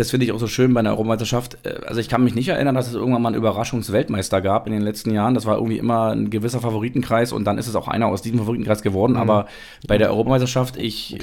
[0.01, 1.59] das finde ich auch so schön bei einer Europameisterschaft.
[1.63, 4.73] Äh, also ich kann mich nicht erinnern, dass es irgendwann mal einen Überraschungsweltmeister gab in
[4.73, 5.35] den letzten Jahren.
[5.35, 8.39] Das war irgendwie immer ein gewisser Favoritenkreis und dann ist es auch einer aus diesem
[8.39, 9.13] Favoritenkreis geworden.
[9.13, 9.19] Mhm.
[9.19, 9.47] Aber
[9.87, 11.19] bei der Europameisterschaft, ich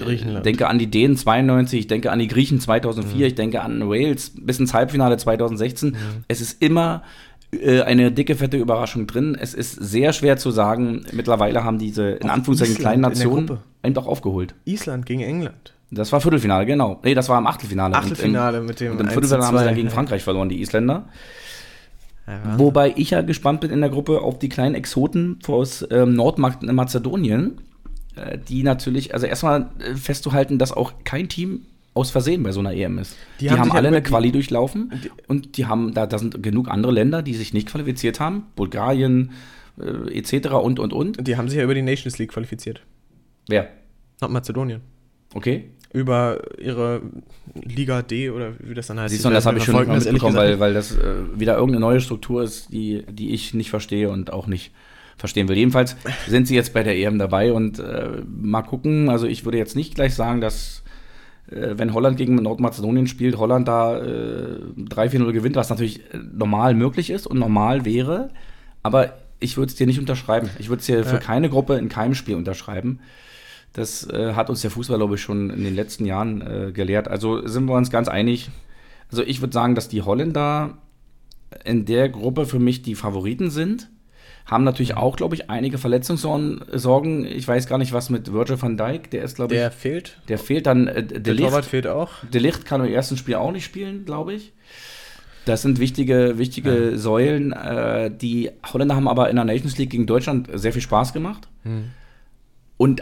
[0.45, 3.23] denke an die Dänen 92, ich denke an die Griechen 2004, mhm.
[3.23, 5.89] ich denke an Wales bis ins Halbfinale 2016.
[5.89, 5.95] Mhm.
[6.27, 7.01] Es ist immer
[7.51, 9.35] äh, eine dicke, fette Überraschung drin.
[9.39, 11.03] Es ist sehr schwer zu sagen.
[11.13, 14.53] Mittlerweile haben diese, in Anführungszeichen, kleinen Nationen einen doch aufgeholt.
[14.65, 15.73] Island gegen England.
[15.89, 16.99] Das war Viertelfinale, genau.
[17.03, 17.95] Nee, das war im Achtelfinale.
[17.95, 18.99] Achtelfinale mit dem.
[18.99, 21.07] Im Viertelfinale haben sie dann gegen Frankreich verloren, die Isländer.
[22.27, 22.59] Ja.
[22.59, 27.61] Wobei ich ja gespannt bin in der Gruppe auf die kleinen Exoten aus ähm, Nordmazedonien,
[28.17, 31.61] äh, die natürlich, also erstmal äh, festzuhalten, dass auch kein Team
[31.93, 33.15] aus Versehen bei so einer EM ist.
[33.39, 36.43] Die, die haben, haben alle eine Quali durchlaufen die, und die haben, da, da sind
[36.43, 39.31] genug andere Länder, die sich nicht qualifiziert haben, Bulgarien
[39.79, 40.49] äh, etc.
[40.49, 41.25] und und und.
[41.25, 42.81] Die haben sich ja über die Nations League qualifiziert.
[43.47, 43.69] Wer?
[44.19, 44.81] Nordmazedonien.
[45.33, 47.01] Okay über ihre
[47.63, 49.13] Liga D oder wie das dann heißt.
[49.13, 52.01] Siehst du, das habe ich schon mal mitbekommen, weil, weil das äh, wieder irgendeine neue
[52.01, 54.71] Struktur ist, die, die ich nicht verstehe und auch nicht
[55.17, 55.57] verstehen will.
[55.57, 55.95] Jedenfalls
[56.27, 59.09] sind sie jetzt bei der EM dabei und äh, mal gucken.
[59.09, 60.83] Also ich würde jetzt nicht gleich sagen, dass
[61.49, 66.75] äh, wenn Holland gegen Nordmazedonien spielt, Holland da äh, 3-4-0 gewinnt, was natürlich äh, normal
[66.75, 68.29] möglich ist und normal wäre.
[68.83, 70.49] Aber ich würde es dir nicht unterschreiben.
[70.59, 71.03] Ich würde es dir ja.
[71.03, 72.99] für keine Gruppe in keinem Spiel unterschreiben.
[73.73, 77.07] Das äh, hat uns der Fußball, glaube ich, schon in den letzten Jahren äh, gelehrt.
[77.07, 78.49] Also sind wir uns ganz einig.
[79.11, 80.77] Also ich würde sagen, dass die Holländer
[81.63, 83.89] in der Gruppe für mich die Favoriten sind.
[84.45, 87.25] Haben natürlich auch, glaube ich, einige Verletzungssorgen.
[87.25, 89.59] Ich weiß gar nicht, was mit Virgil van Dijk, der ist, glaube ich.
[89.59, 90.21] Der fehlt.
[90.29, 90.87] Der fehlt dann.
[90.87, 92.11] Äh, der Licht, Torwart fehlt auch.
[92.31, 94.53] Der Licht kann im ersten Spiel auch nicht spielen, glaube ich.
[95.43, 96.97] Das sind wichtige, wichtige ja.
[96.97, 97.51] Säulen.
[97.51, 101.47] Äh, die Holländer haben aber in der Nations League gegen Deutschland sehr viel Spaß gemacht.
[101.63, 101.91] Hm.
[102.77, 103.01] Und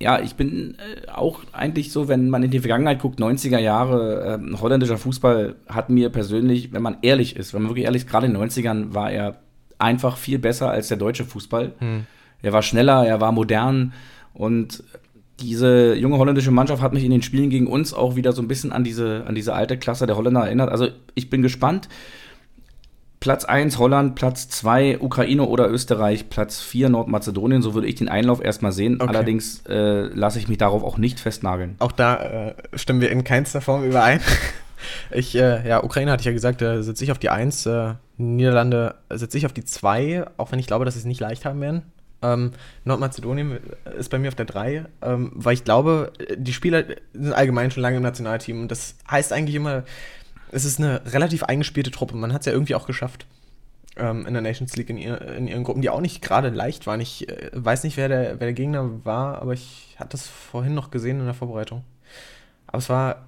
[0.00, 4.40] ja, ich bin äh, auch eigentlich so, wenn man in die Vergangenheit guckt, 90er Jahre,
[4.40, 8.08] äh, holländischer Fußball hat mir persönlich, wenn man ehrlich ist, wenn man wirklich ehrlich ist,
[8.10, 9.40] gerade in den 90ern war er
[9.78, 11.72] einfach viel besser als der deutsche Fußball.
[11.78, 12.06] Hm.
[12.42, 13.92] Er war schneller, er war modern
[14.32, 14.82] und
[15.40, 18.48] diese junge holländische Mannschaft hat mich in den Spielen gegen uns auch wieder so ein
[18.48, 20.70] bisschen an diese, an diese alte Klasse der Holländer erinnert.
[20.70, 21.88] Also ich bin gespannt.
[23.20, 27.60] Platz 1 Holland, Platz 2 Ukraine oder Österreich, Platz 4 Nordmazedonien.
[27.60, 28.96] So würde ich den Einlauf erstmal sehen.
[28.98, 29.08] Okay.
[29.08, 31.76] Allerdings äh, lasse ich mich darauf auch nicht festnageln.
[31.80, 32.16] Auch da
[32.48, 34.20] äh, stimmen wir in keinster Form überein.
[35.10, 37.94] Ich, äh, ja, Ukraine hatte ich ja gesagt, da sitze ich auf die 1, äh,
[38.16, 41.44] Niederlande sitze ich auf die 2, auch wenn ich glaube, dass sie es nicht leicht
[41.44, 41.82] haben werden.
[42.22, 42.52] Ähm,
[42.84, 43.58] Nordmazedonien
[43.98, 47.82] ist bei mir auf der 3, ähm, weil ich glaube, die Spieler sind allgemein schon
[47.82, 49.84] lange im Nationalteam und das heißt eigentlich immer,
[50.52, 52.16] es ist eine relativ eingespielte Truppe.
[52.16, 53.26] Man hat es ja irgendwie auch geschafft.
[53.96, 56.86] Ähm, in der Nations League in, ihr, in, ihren Gruppen, die auch nicht gerade leicht
[56.86, 57.00] waren.
[57.00, 60.74] Ich äh, weiß nicht, wer der, wer der Gegner war, aber ich hatte das vorhin
[60.74, 61.84] noch gesehen in der Vorbereitung.
[62.66, 63.26] Aber es war,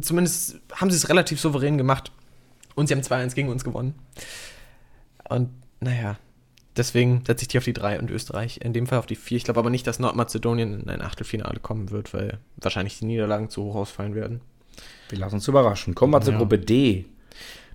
[0.00, 2.10] zumindest haben sie es relativ souverän gemacht.
[2.74, 3.94] Und sie haben 2-1 gegen uns gewonnen.
[5.28, 6.18] Und naja,
[6.76, 9.36] deswegen setze ich die auf die 3 und Österreich in dem Fall auf die 4.
[9.38, 13.48] Ich glaube aber nicht, dass Nordmazedonien in ein Achtelfinale kommen wird, weil wahrscheinlich die Niederlagen
[13.50, 14.40] zu hoch ausfallen werden.
[15.08, 15.94] Wir lassen uns überraschen.
[15.94, 16.38] Kommen wir zur ja.
[16.38, 17.06] Gruppe D.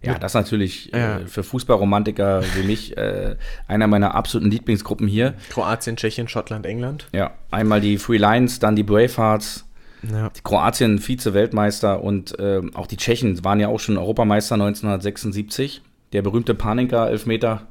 [0.04, 1.20] Ja, das ist natürlich ja.
[1.20, 3.36] äh, für Fußballromantiker wie mich äh,
[3.68, 5.36] einer meiner absoluten Lieblingsgruppen hier.
[5.50, 7.08] Kroatien, Tschechien, Schottland, England.
[7.14, 9.66] Ja, einmal die Free Lions, dann die Bravehearts.
[10.12, 10.30] Ja.
[10.30, 15.84] Die Kroatien Vize-Weltmeister und äh, auch die Tschechen waren ja auch schon Europameister 1976.
[16.14, 17.68] Der berühmte Paninka Elfmeter,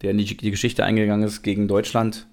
[0.00, 2.28] der in die, die Geschichte eingegangen ist gegen Deutschland.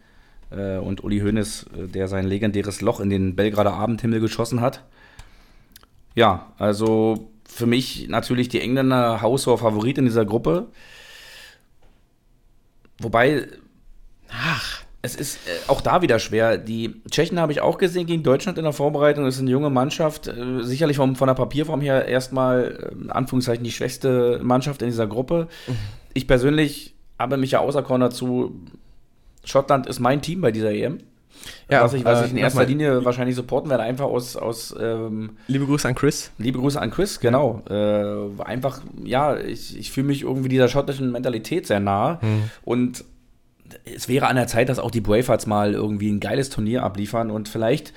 [0.51, 4.83] Äh, und Uli Hoeneß, äh, der sein legendäres Loch in den Belgrader Abendhimmel geschossen hat.
[6.15, 10.67] Ja, also für mich natürlich die Engländer haushoher Favorit in dieser Gruppe.
[12.99, 13.47] Wobei,
[14.29, 16.57] ach, es ist äh, auch da wieder schwer.
[16.57, 19.25] Die Tschechen habe ich auch gesehen gegen Deutschland in der Vorbereitung.
[19.25, 20.27] Das ist eine junge Mannschaft.
[20.27, 24.89] Äh, sicherlich vom, von der Papierform her erstmal, äh, in Anführungszeichen, die schwächste Mannschaft in
[24.89, 25.47] dieser Gruppe.
[25.67, 25.77] Mhm.
[26.13, 28.61] Ich persönlich habe mich ja auserkoren dazu.
[29.43, 30.99] Schottland ist mein Team bei dieser EM.
[31.69, 34.35] Ja, was ich, was äh, ich in erster Linie wahrscheinlich supporten werde, einfach aus.
[34.35, 36.31] aus ähm, liebe Grüße an Chris.
[36.37, 37.63] Liebe Grüße an Chris, genau.
[37.69, 42.19] Äh, einfach, ja, ich, ich fühle mich irgendwie dieser schottischen Mentalität sehr nah.
[42.21, 42.43] Hm.
[42.63, 43.03] Und
[43.85, 47.31] es wäre an der Zeit, dass auch die Bravehearts mal irgendwie ein geiles Turnier abliefern
[47.31, 47.93] und vielleicht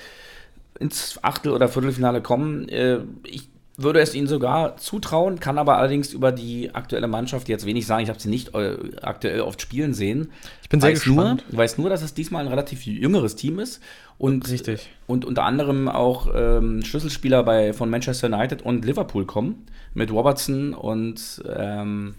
[0.79, 2.68] ins Achtel- oder Viertelfinale kommen.
[2.68, 7.66] Äh, ich würde es ihnen sogar zutrauen, kann aber allerdings über die aktuelle Mannschaft jetzt
[7.66, 8.04] wenig sagen.
[8.04, 10.30] Ich habe sie nicht äh, aktuell oft spielen sehen.
[10.62, 11.42] Ich bin sehr gespannt.
[11.46, 13.82] Nur, ich weiß nur, dass es diesmal ein relativ jüngeres Team ist.
[14.16, 14.88] Und, Richtig.
[15.08, 19.66] und unter anderem auch ähm, Schlüsselspieler bei, von Manchester United und Liverpool kommen.
[19.92, 22.14] Mit Robertson und ähm,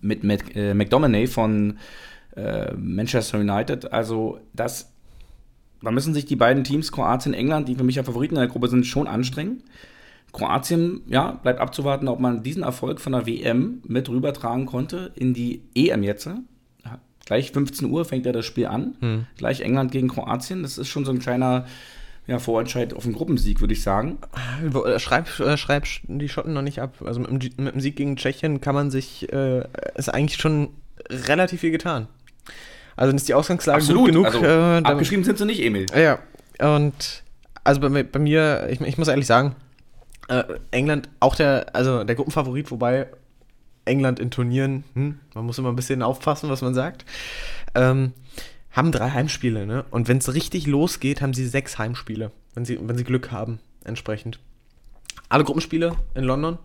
[0.00, 1.78] mit, mit äh, McDominay von
[2.36, 3.92] äh, Manchester United.
[3.92, 4.92] Also das,
[5.82, 8.48] da müssen sich die beiden Teams, Kroatien, England, die für mich ja Favoriten in der
[8.48, 9.62] Gruppe sind, schon anstrengen.
[10.32, 15.34] Kroatien, ja, bleibt abzuwarten, ob man diesen Erfolg von der WM mit rübertragen konnte in
[15.34, 16.26] die EM jetzt.
[16.26, 18.94] Ja, gleich 15 Uhr fängt ja das Spiel an.
[19.00, 19.26] Hm.
[19.36, 20.62] Gleich England gegen Kroatien.
[20.62, 21.66] Das ist schon so ein kleiner
[22.26, 24.18] ja, Vorentscheid auf den Gruppensieg, würde ich sagen.
[24.98, 27.02] Schreib, schreib die Schotten noch nicht ab.
[27.04, 29.64] Also mit dem, mit dem Sieg gegen Tschechien kann man sich, äh,
[29.96, 30.68] ist eigentlich schon
[31.08, 32.06] relativ viel getan.
[32.94, 34.04] Also ist die Ausgangslage Absolut.
[34.04, 34.26] gut genug.
[34.26, 35.86] Also, äh, abgeschrieben sind sie nicht, Emil.
[35.94, 36.18] Ja,
[36.76, 37.22] und
[37.64, 39.56] also bei, bei mir, ich, ich muss ehrlich sagen,
[40.30, 43.08] äh, England, auch der, also der Gruppenfavorit, wobei
[43.84, 47.04] England in Turnieren, hm, man muss immer ein bisschen aufpassen, was man sagt,
[47.74, 48.12] ähm,
[48.70, 49.84] haben drei Heimspiele, ne?
[49.90, 53.58] Und wenn es richtig losgeht, haben sie sechs Heimspiele, wenn sie, wenn sie Glück haben,
[53.84, 54.38] entsprechend.
[55.28, 56.58] Alle Gruppenspiele in London.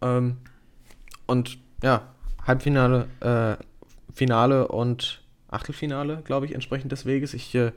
[0.00, 0.38] Ähm,
[1.26, 2.08] und ja,
[2.46, 3.62] Halbfinale, äh,
[4.14, 7.34] Finale und Achtelfinale, glaube ich, entsprechend des Weges.
[7.34, 7.72] Ich äh,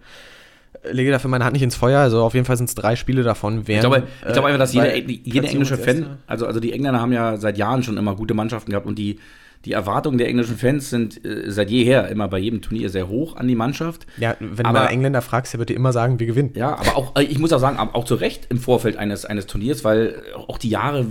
[0.91, 1.99] lege dafür meine Hand nicht ins Feuer.
[1.99, 3.67] Also auf jeden Fall sind es drei Spiele davon.
[3.67, 7.01] Während, ich glaube, ich glaube einfach, dass jeder, jeder englische Fan, also, also die Engländer
[7.01, 9.19] haben ja seit Jahren schon immer gute Mannschaften gehabt und die,
[9.65, 13.35] die Erwartungen der englischen Fans sind äh, seit jeher immer bei jedem Turnier sehr hoch
[13.35, 14.07] an die Mannschaft.
[14.17, 16.51] Ja, wenn aber, du mal Engländer fragst, der wird dir immer sagen, wir gewinnen.
[16.55, 19.47] Ja, aber auch, äh, ich muss auch sagen, auch zu Recht im Vorfeld eines, eines
[19.47, 21.05] Turniers, weil auch die Jahre,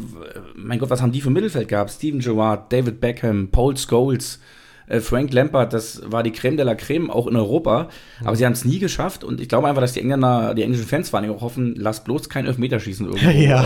[0.55, 1.91] mein Gott, was haben die für Mittelfeld gehabt?
[1.91, 4.41] Steven Gerrard, David Beckham, Paul Scholes,
[4.89, 7.89] äh, Frank Lampard, das war die Creme de la Creme, auch in Europa.
[8.25, 10.87] Aber sie haben es nie geschafft und ich glaube einfach, dass die Engländer, die englischen
[10.87, 13.65] Fans vor allem auch hoffen, lasst bloß kein Elfmeterschießen irgendwo ja.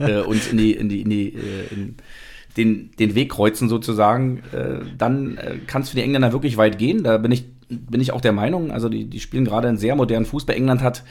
[0.00, 1.96] äh, äh, uns in die, in die, in die, äh, in
[2.56, 4.42] den, den Weg kreuzen sozusagen.
[4.52, 7.04] Äh, dann äh, kann es für die Engländer wirklich weit gehen.
[7.04, 8.70] Da bin ich, bin ich auch der Meinung.
[8.70, 10.54] Also die, die spielen gerade einen sehr modernen Fußball.
[10.54, 11.04] England hat,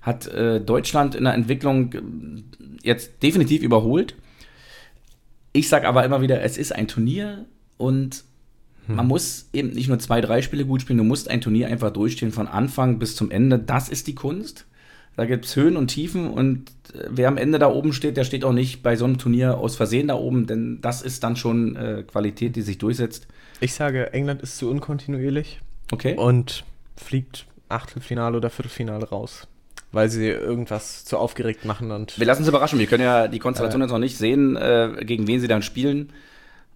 [0.00, 0.28] hat
[0.66, 1.94] Deutschland in der Entwicklung
[2.82, 4.16] jetzt definitiv überholt.
[5.52, 7.44] Ich sage aber immer wieder, es ist ein Turnier
[7.76, 8.24] und
[8.86, 8.96] hm.
[8.96, 11.90] Man muss eben nicht nur zwei, drei Spiele gut spielen, du musst ein Turnier einfach
[11.90, 13.58] durchstehen von Anfang bis zum Ende.
[13.58, 14.66] Das ist die Kunst.
[15.14, 18.24] Da gibt es Höhen und Tiefen und äh, wer am Ende da oben steht, der
[18.24, 21.36] steht auch nicht bei so einem Turnier aus Versehen da oben, denn das ist dann
[21.36, 23.26] schon äh, Qualität, die sich durchsetzt.
[23.60, 25.60] Ich sage, England ist zu unkontinuierlich.
[25.92, 26.16] Okay.
[26.16, 26.64] Und
[26.96, 29.46] fliegt Achtelfinale oder Viertelfinale raus
[29.94, 31.90] weil sie irgendwas zu aufgeregt machen.
[31.90, 32.78] Und wir lassen uns überraschen.
[32.78, 35.62] Wir können ja die Konstellation äh, jetzt noch nicht sehen, äh, gegen wen sie dann
[35.62, 36.10] spielen.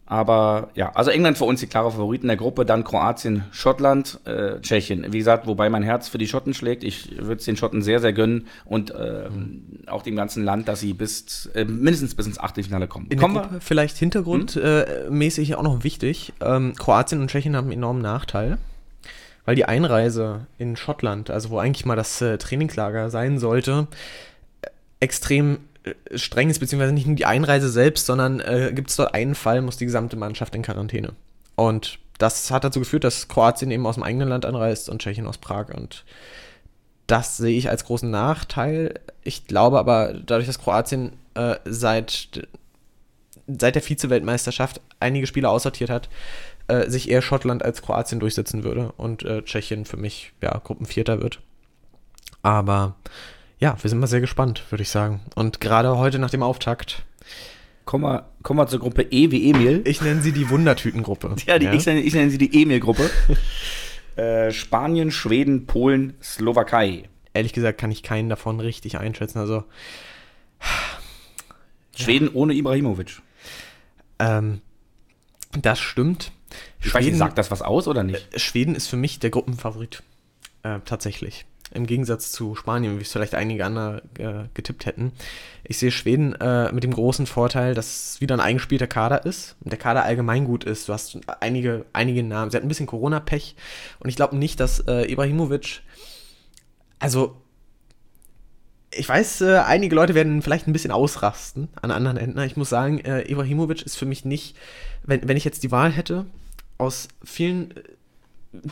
[0.09, 4.61] Aber ja, also England für uns die klare Favoriten der Gruppe, dann Kroatien, Schottland, äh,
[4.61, 5.13] Tschechien.
[5.13, 6.85] Wie gesagt, wobei mein Herz für die Schotten schlägt.
[6.85, 9.81] Ich würde es den Schotten sehr, sehr gönnen und äh, mhm.
[9.87, 13.07] auch dem ganzen Land, dass sie bis äh, mindestens bis ins Achtelfinale kommen.
[13.09, 15.55] In kommen der Gruppe vielleicht hintergrundmäßig mhm.
[15.57, 16.33] auch noch wichtig.
[16.41, 18.59] Ähm, Kroatien und Tschechien haben einen enormen Nachteil,
[19.45, 23.89] weil die Einreise in Schottland, also wo eigentlich mal das äh, Trainingslager sein sollte,
[25.01, 25.59] extrem äh,
[26.15, 29.63] streng ist, beziehungsweise nicht nur die Einreise selbst, sondern äh, gibt es dort einen Fall,
[29.63, 31.13] muss die gesamte Mannschaft in Quarantäne.
[31.55, 35.27] Und das hat dazu geführt, dass Kroatien eben aus dem eigenen Land anreist und Tschechien
[35.27, 35.69] aus Prag.
[35.75, 36.05] Und
[37.07, 39.01] das sehe ich als großen Nachteil.
[39.23, 42.49] Ich glaube aber, dadurch, dass Kroatien äh, seit,
[43.47, 46.09] seit der Vize-Weltmeisterschaft einige Spieler aussortiert hat,
[46.69, 51.21] äh, sich eher Schottland als Kroatien durchsetzen würde und äh, Tschechien für mich ja Gruppenvierter
[51.21, 51.41] wird.
[52.43, 52.97] Aber
[53.59, 55.21] ja, wir sind mal sehr gespannt, würde ich sagen.
[55.35, 57.05] Und gerade heute nach dem Auftakt.
[57.85, 59.83] Kommen wir, kommen wir zur Gruppe E wie Emil.
[59.87, 61.37] Ich nenne sie die Wundertütengruppe.
[61.47, 61.73] Ja, die, ja?
[61.73, 63.09] Ich, nenne, ich nenne sie die Emil-Gruppe.
[64.17, 67.09] äh, Spanien, Schweden, Polen, Slowakei.
[67.33, 69.39] Ehrlich gesagt kann ich keinen davon richtig einschätzen.
[69.39, 69.65] Also.
[71.97, 72.31] Schweden ja.
[72.35, 73.23] ohne Ibrahimovic.
[74.19, 74.61] Ähm,
[75.63, 76.33] das stimmt.
[76.81, 78.35] Ich Schweden, weiß nicht, sagt das was aus oder nicht?
[78.35, 80.03] Äh, Schweden ist für mich der Gruppenfavorit.
[80.63, 81.47] Äh, tatsächlich.
[81.77, 85.13] Im Gegensatz zu Spanien, wie es vielleicht einige andere äh, getippt hätten.
[85.65, 89.57] Ich sehe Schweden äh, mit dem großen Vorteil, dass es wieder ein eingespielter Kader ist
[89.63, 90.89] und der Kader allgemein gut ist.
[90.89, 92.51] Du hast einige, einige Namen.
[92.51, 93.55] Sie hat ein bisschen Corona-Pech
[94.01, 95.83] und ich glaube nicht, dass äh, Ibrahimovic.
[96.99, 97.37] Also,
[98.91, 102.41] ich weiß, äh, einige Leute werden vielleicht ein bisschen ausrasten an anderen Enden.
[102.41, 104.57] Ich muss sagen, äh, Ibrahimovic ist für mich nicht,
[105.03, 106.27] wenn, wenn ich jetzt die Wahl hätte,
[106.79, 107.75] aus vielen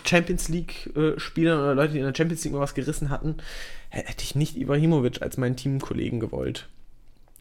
[0.05, 3.37] Champions League-Spielern oder Leute, die in der Champions League mal was gerissen hatten,
[3.91, 6.69] hätte ich nicht Ibrahimovic als meinen Teamkollegen gewollt.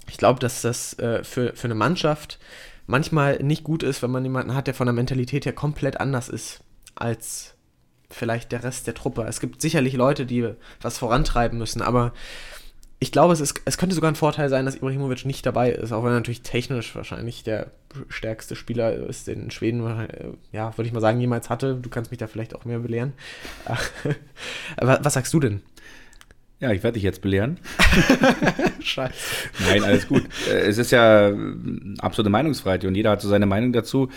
[0.10, 2.40] Ich glaube, dass das äh, für, für eine Mannschaft
[2.88, 6.30] manchmal nicht gut ist, wenn man jemanden hat, der von der Mentalität her komplett anders
[6.30, 6.62] ist
[6.96, 7.56] als
[8.10, 9.24] vielleicht der Rest der Truppe.
[9.24, 10.48] Es gibt sicherlich Leute, die
[10.82, 12.14] was vorantreiben müssen, aber
[13.04, 15.92] ich glaube, es, ist, es könnte sogar ein Vorteil sein, dass Ibrahimovic nicht dabei ist,
[15.92, 17.68] auch wenn er natürlich technisch wahrscheinlich der
[18.08, 20.08] stärkste Spieler ist, den Schweden, äh,
[20.54, 21.76] ja, würde ich mal sagen, jemals hatte.
[21.76, 23.12] Du kannst mich da vielleicht auch mehr belehren.
[24.82, 25.62] was sagst du denn?
[26.62, 27.60] Ja, ich werde dich jetzt belehren.
[28.80, 29.14] Scheiße.
[29.68, 30.24] Nein, alles gut.
[30.50, 31.34] Äh, es ist ja
[32.00, 34.10] absolute Meinungsfreiheit und jeder hat so seine Meinung dazu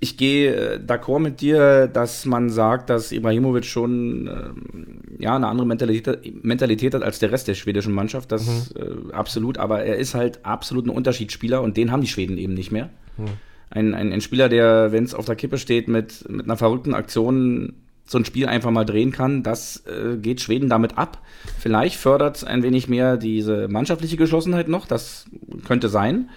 [0.00, 5.48] ich gehe äh, d'accord mit dir, dass man sagt, dass Ibrahimovic schon äh, ja, eine
[5.48, 8.30] andere Mentalität, Mentalität, hat als der Rest der schwedischen Mannschaft.
[8.30, 9.10] Das mhm.
[9.10, 12.54] äh, absolut, aber er ist halt absolut ein Unterschiedsspieler und den haben die Schweden eben
[12.54, 12.90] nicht mehr.
[13.16, 13.26] Mhm.
[13.70, 16.94] Ein, ein, ein, Spieler, der, wenn es auf der Kippe steht, mit, mit einer verrückten
[16.94, 17.74] Aktion
[18.06, 21.22] so ein Spiel einfach mal drehen kann, das äh, geht Schweden damit ab.
[21.58, 25.26] Vielleicht fördert ein wenig mehr diese mannschaftliche Geschlossenheit noch, das
[25.66, 26.30] könnte sein.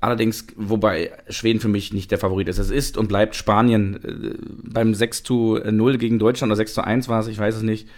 [0.00, 2.58] Allerdings, wobei Schweden für mich nicht der Favorit ist.
[2.58, 3.96] Es ist und bleibt Spanien.
[4.04, 7.56] Äh, beim 6 zu 0 gegen Deutschland oder 6 zu 1 war es, ich weiß
[7.56, 7.88] es nicht.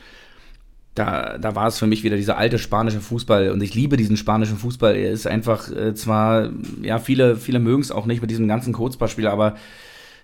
[0.95, 4.17] Da, da war es für mich wieder dieser alte spanische Fußball und ich liebe diesen
[4.17, 4.97] spanischen Fußball.
[4.97, 6.51] Er ist einfach äh, zwar,
[6.83, 9.55] ja, viele, viele mögen es auch nicht mit diesem ganzen Kurzballspiel, aber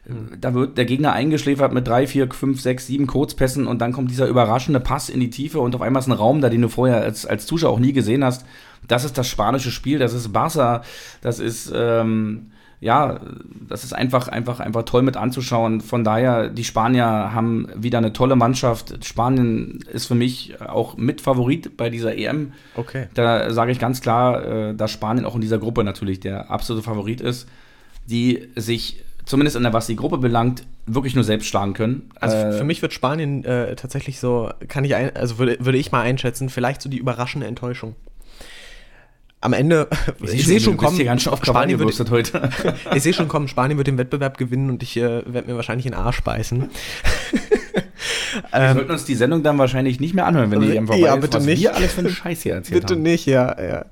[0.07, 3.93] äh, da wird der Gegner eingeschläfert mit drei, vier, fünf, sechs, sieben Kurzpässen und dann
[3.93, 6.63] kommt dieser überraschende Pass in die Tiefe und auf einmal ist ein Raum da, den
[6.63, 8.45] du vorher als, als Zuschauer auch nie gesehen hast
[8.87, 10.83] das ist das spanische Spiel, das ist Barca,
[11.21, 13.21] das ist, ähm, ja,
[13.69, 15.81] das ist einfach, einfach, einfach toll mit anzuschauen.
[15.81, 19.05] Von daher, die Spanier haben wieder eine tolle Mannschaft.
[19.05, 22.53] Spanien ist für mich auch mit Favorit bei dieser EM.
[22.75, 23.09] Okay.
[23.15, 26.85] Da sage ich ganz klar, äh, dass Spanien auch in dieser Gruppe natürlich der absolute
[26.85, 27.49] Favorit ist,
[28.07, 32.11] die sich zumindest in der, was die Gruppe belangt, wirklich nur selbst schlagen können.
[32.21, 35.79] Also äh, für mich wird Spanien äh, tatsächlich so, kann ich ein, also würde, würde
[35.79, 37.97] ich mal einschätzen, vielleicht so die überraschende Enttäuschung
[39.47, 39.89] am Ende,
[40.23, 42.51] ich, ich sehe schon kommen, Spanien wird, heute.
[42.95, 45.87] ich sehe schon kommen, Spanien wird den Wettbewerb gewinnen und ich äh, werde mir wahrscheinlich
[45.87, 46.69] in den Arsch beißen.
[48.53, 51.17] Wir ähm, sollten uns die Sendung dann wahrscheinlich nicht mehr anhören, wenn die einfach ja,
[51.17, 51.63] bitte was nicht.
[51.63, 53.03] wir alles für einen Scheiß hier erzählt bitte haben.
[53.03, 53.87] Nicht, ja, ja.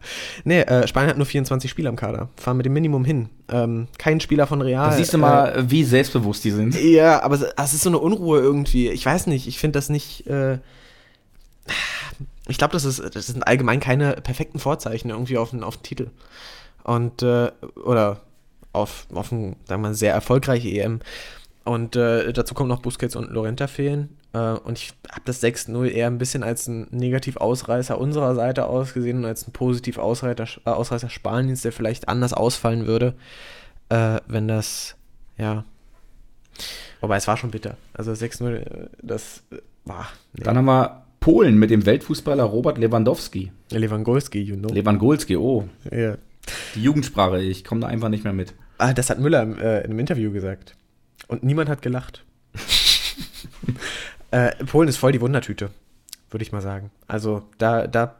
[0.44, 2.28] Nee, äh, Spanien hat nur 24 Spieler im Kader.
[2.36, 3.30] Fahren mit dem Minimum hin.
[3.50, 4.90] Ähm, kein Spieler von Real.
[4.90, 6.78] Da siehst du mal, äh, wie selbstbewusst die sind.
[6.80, 8.90] Ja, aber es ist so eine Unruhe irgendwie.
[8.90, 10.58] Ich weiß nicht, ich finde das nicht äh,
[12.46, 15.82] ich glaube, das, ist, das sind allgemein keine perfekten Vorzeichen irgendwie auf den, auf den
[15.82, 16.10] Titel.
[16.82, 17.50] Und, äh,
[17.84, 18.20] oder
[18.72, 21.00] auf, auf ein, sagen wir mal, sehr erfolgreiche EM.
[21.64, 24.18] Und äh, dazu kommen noch Busquets und Lorenta fehlen.
[24.34, 29.18] Äh, und ich habe das 6-0 eher ein bisschen als ein Negativ-Ausreißer unserer Seite ausgesehen
[29.18, 33.14] und als ein Positiv-Ausreißer äh, Ausreißer Spaniens, der vielleicht anders ausfallen würde,
[33.88, 34.96] äh, wenn das,
[35.38, 35.64] ja.
[37.00, 37.78] Wobei es war schon bitter.
[37.94, 39.42] Also 6-0, äh, das
[39.86, 40.08] war.
[40.34, 40.44] Nee.
[40.44, 43.50] Dann haben wir Polen mit dem Weltfußballer Robert Lewandowski.
[43.70, 44.68] Lewandowski, you know.
[44.68, 45.66] Lewandowski, oh.
[45.90, 46.18] Ja.
[46.74, 48.52] Die Jugendsprache, ich komme da einfach nicht mehr mit.
[48.76, 50.76] Ah, das hat Müller äh, in einem Interview gesagt.
[51.26, 52.26] Und niemand hat gelacht.
[54.32, 55.70] äh, Polen ist voll die Wundertüte,
[56.28, 56.90] würde ich mal sagen.
[57.06, 58.16] Also da, da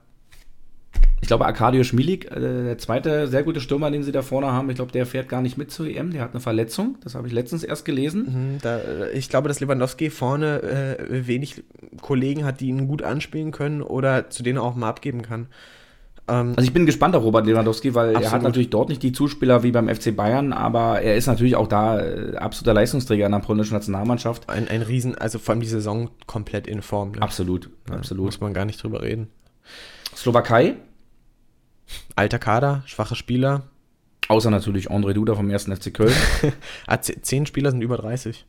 [1.25, 4.69] ich glaube, Arkadiusz Milik, äh, der zweite sehr gute Stürmer, den sie da vorne haben,
[4.69, 6.11] ich glaube, der fährt gar nicht mit zur EM.
[6.11, 6.97] Der hat eine Verletzung.
[7.03, 8.25] Das habe ich letztens erst gelesen.
[8.25, 11.65] Mhm, da, äh, ich glaube, dass Lewandowski vorne äh, wenig
[12.03, 15.47] Kollegen hat, die ihn gut anspielen können oder zu denen er auch mal abgeben kann.
[16.29, 18.27] Ähm, also ich bin gespannt auf Robert Lewandowski, weil absolut.
[18.27, 21.57] er hat natürlich dort nicht die Zuspieler wie beim FC Bayern, aber er ist natürlich
[21.57, 24.51] auch da äh, absoluter Leistungsträger in der polnischen Nationalmannschaft.
[24.51, 27.13] Ein, ein Riesen, also vor allem die Saison komplett in Form.
[27.13, 27.23] Ne?
[27.23, 28.27] Absolut, ja, absolut.
[28.27, 29.29] Muss man gar nicht drüber reden.
[30.15, 30.77] Slowakei
[32.17, 33.63] Alter Kader, schwache Spieler.
[34.29, 35.65] Außer natürlich André Duda vom 1.
[35.65, 36.15] FC Köln.
[36.87, 38.47] Ah, zehn Spieler sind über 30.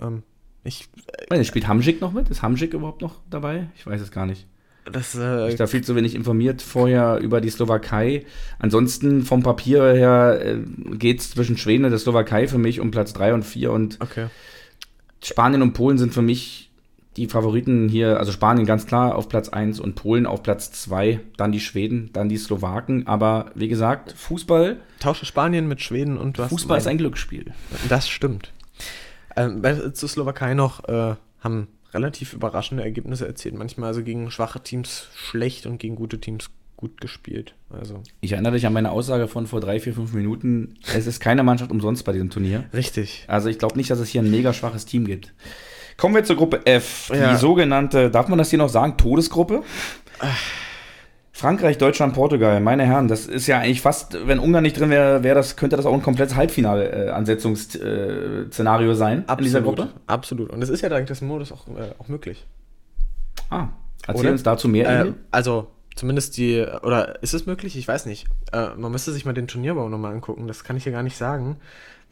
[0.00, 0.22] Ähm,
[0.64, 0.88] ich,
[1.30, 2.28] äh, spielt Hamschick noch mit?
[2.28, 3.68] Ist Hamschick überhaupt noch dabei?
[3.76, 4.46] Ich weiß es gar nicht.
[4.90, 8.24] Das, äh, ich da viel zu wenig informiert vorher über die Slowakei.
[8.58, 10.58] Ansonsten vom Papier her äh,
[10.96, 13.98] geht es zwischen Schweden und der Slowakei für mich um Platz 3 und 4 und
[14.00, 14.28] okay.
[15.22, 16.67] Spanien und Polen sind für mich
[17.18, 21.20] die Favoriten hier, also Spanien ganz klar auf Platz 1 und Polen auf Platz 2,
[21.36, 23.06] dann die Schweden, dann die Slowaken.
[23.06, 24.76] Aber wie gesagt, Fußball.
[25.00, 26.48] Tausche Spanien mit Schweden und was?
[26.50, 27.52] Fußball ist ein Glücksspiel.
[27.88, 28.52] Das stimmt.
[29.36, 29.62] Ähm,
[29.94, 33.56] zur Slowakei noch äh, haben relativ überraschende Ergebnisse erzielt.
[33.56, 37.54] Manchmal also gegen schwache Teams schlecht und gegen gute Teams gut gespielt.
[37.70, 38.02] Also.
[38.20, 40.76] Ich erinnere dich an meine Aussage von vor drei, vier, fünf Minuten.
[40.94, 42.64] Es ist keine Mannschaft umsonst bei diesem Turnier.
[42.72, 43.24] Richtig.
[43.26, 45.34] Also ich glaube nicht, dass es hier ein mega schwaches Team gibt.
[45.98, 47.32] Kommen wir zur Gruppe F, ja.
[47.32, 49.64] die sogenannte, darf man das hier noch sagen, Todesgruppe?
[51.32, 55.24] Frankreich, Deutschland, Portugal, meine Herren, das ist ja eigentlich fast, wenn Ungarn nicht drin wäre,
[55.24, 59.38] wär das, könnte das auch ein komplettes Halbfinale-Ansetzungsszenario äh, sein Absolut.
[59.38, 59.88] in dieser Gruppe.
[60.06, 60.50] Absolut.
[60.50, 62.46] Und es ist ja dank des Modus auch, äh, auch möglich.
[63.50, 63.70] Ah,
[64.06, 64.30] erzähl Oder?
[64.30, 65.06] uns dazu mehr.
[65.06, 67.76] Äh, also, zumindest die, oder ist es möglich?
[67.76, 68.28] Ich weiß nicht.
[68.52, 71.16] Äh, man müsste sich mal den Turnierbaum nochmal angucken, das kann ich hier gar nicht
[71.16, 71.56] sagen.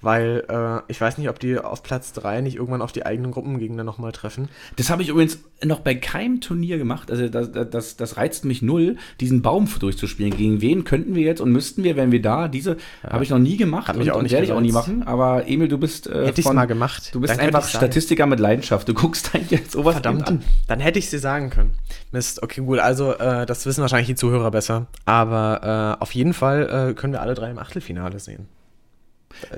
[0.01, 3.33] Weil äh, ich weiß nicht, ob die auf Platz 3 nicht irgendwann auf die eigenen
[3.33, 4.49] Gruppengegner nochmal treffen.
[4.77, 7.11] Das habe ich übrigens noch bei keinem Turnier gemacht.
[7.11, 10.37] Also das, das, das reizt mich null, diesen Baum durchzuspielen.
[10.37, 13.11] Gegen wen könnten wir jetzt und müssten wir, wenn wir da, diese ja.
[13.11, 15.03] habe ich noch nie gemacht mich und, nicht werde ich auch nie machen.
[15.03, 17.15] Aber Emil, du bist äh, hätte ich mal gemacht.
[17.15, 18.89] Du bist dann einfach Statistiker mit Leidenschaft.
[18.89, 20.43] Du guckst eigentlich jetzt sowas Verdammt, an.
[20.67, 21.73] Dann hätte ich sie sagen können.
[22.13, 22.79] Mist, okay, gut.
[22.79, 24.87] Also äh, das wissen wahrscheinlich die Zuhörer besser.
[25.05, 28.49] Aber äh, auf jeden Fall äh, können wir alle drei im Achtelfinale sehen.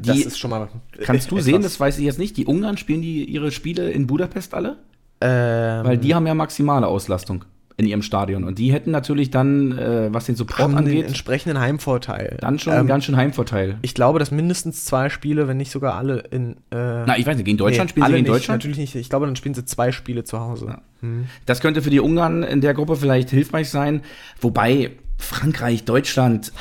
[0.03, 0.69] Das die, ist schon mal.
[1.03, 2.37] Kannst du sehen, das weiß ich jetzt nicht.
[2.37, 4.77] Die Ungarn spielen die ihre Spiele in Budapest alle?
[5.21, 7.45] Ähm, Weil die haben ja maximale Auslastung
[7.79, 8.43] in ihrem Stadion.
[8.43, 12.37] Und die hätten natürlich dann, äh, was den Support angeht, den entsprechenden Heimvorteil.
[12.41, 13.79] Dann schon ähm, einen ganz schön Heimvorteil.
[13.83, 16.57] Ich glaube, dass mindestens zwei Spiele, wenn nicht sogar alle in.
[16.73, 18.59] Äh, Na, ich weiß nicht, gegen Deutschland nee, spielen sie gegen nicht, Deutschland?
[18.59, 18.97] Natürlich nicht.
[18.97, 20.67] Ich glaube, dann spielen sie zwei Spiele zu Hause.
[20.67, 20.83] Ja.
[21.03, 21.27] Hm.
[21.47, 24.03] Das könnte für die Ungarn in der Gruppe vielleicht hilfreich sein.
[24.41, 26.53] Wobei Frankreich, Deutschland.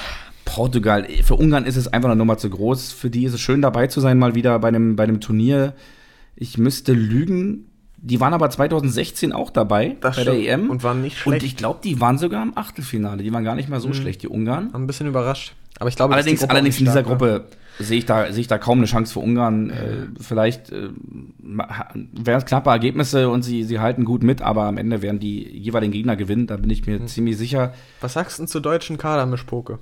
[0.48, 2.92] Portugal, für Ungarn ist es einfach eine Nummer zu groß.
[2.92, 5.74] Für die ist es schön dabei zu sein, mal wieder bei einem, bei einem Turnier.
[6.36, 7.70] Ich müsste lügen.
[7.98, 10.38] Die waren aber 2016 auch dabei das bei stimmt.
[10.38, 10.70] der EM.
[10.70, 11.44] Und waren nicht schlecht.
[11.44, 13.24] Und ich glaube, die waren sogar im Achtelfinale.
[13.24, 13.94] Die waren gar nicht mal so mhm.
[13.94, 14.74] schlecht, die Ungarn.
[14.74, 15.54] Ein bisschen überrascht.
[15.80, 17.46] Aber ich glaube, allerdings, allerdings in dieser Gruppe
[17.80, 19.70] sehe ich, da, sehe ich da kaum eine Chance für Ungarn.
[19.70, 20.90] Äh, vielleicht äh,
[21.40, 25.44] wären es knappe Ergebnisse und sie, sie halten gut mit, aber am Ende werden die
[25.58, 26.48] jeweiligen Gegner gewinnen.
[26.48, 27.08] Da bin ich mir mhm.
[27.08, 27.74] ziemlich sicher.
[28.02, 29.80] Was sagst du zur deutschen Kadermischpoke?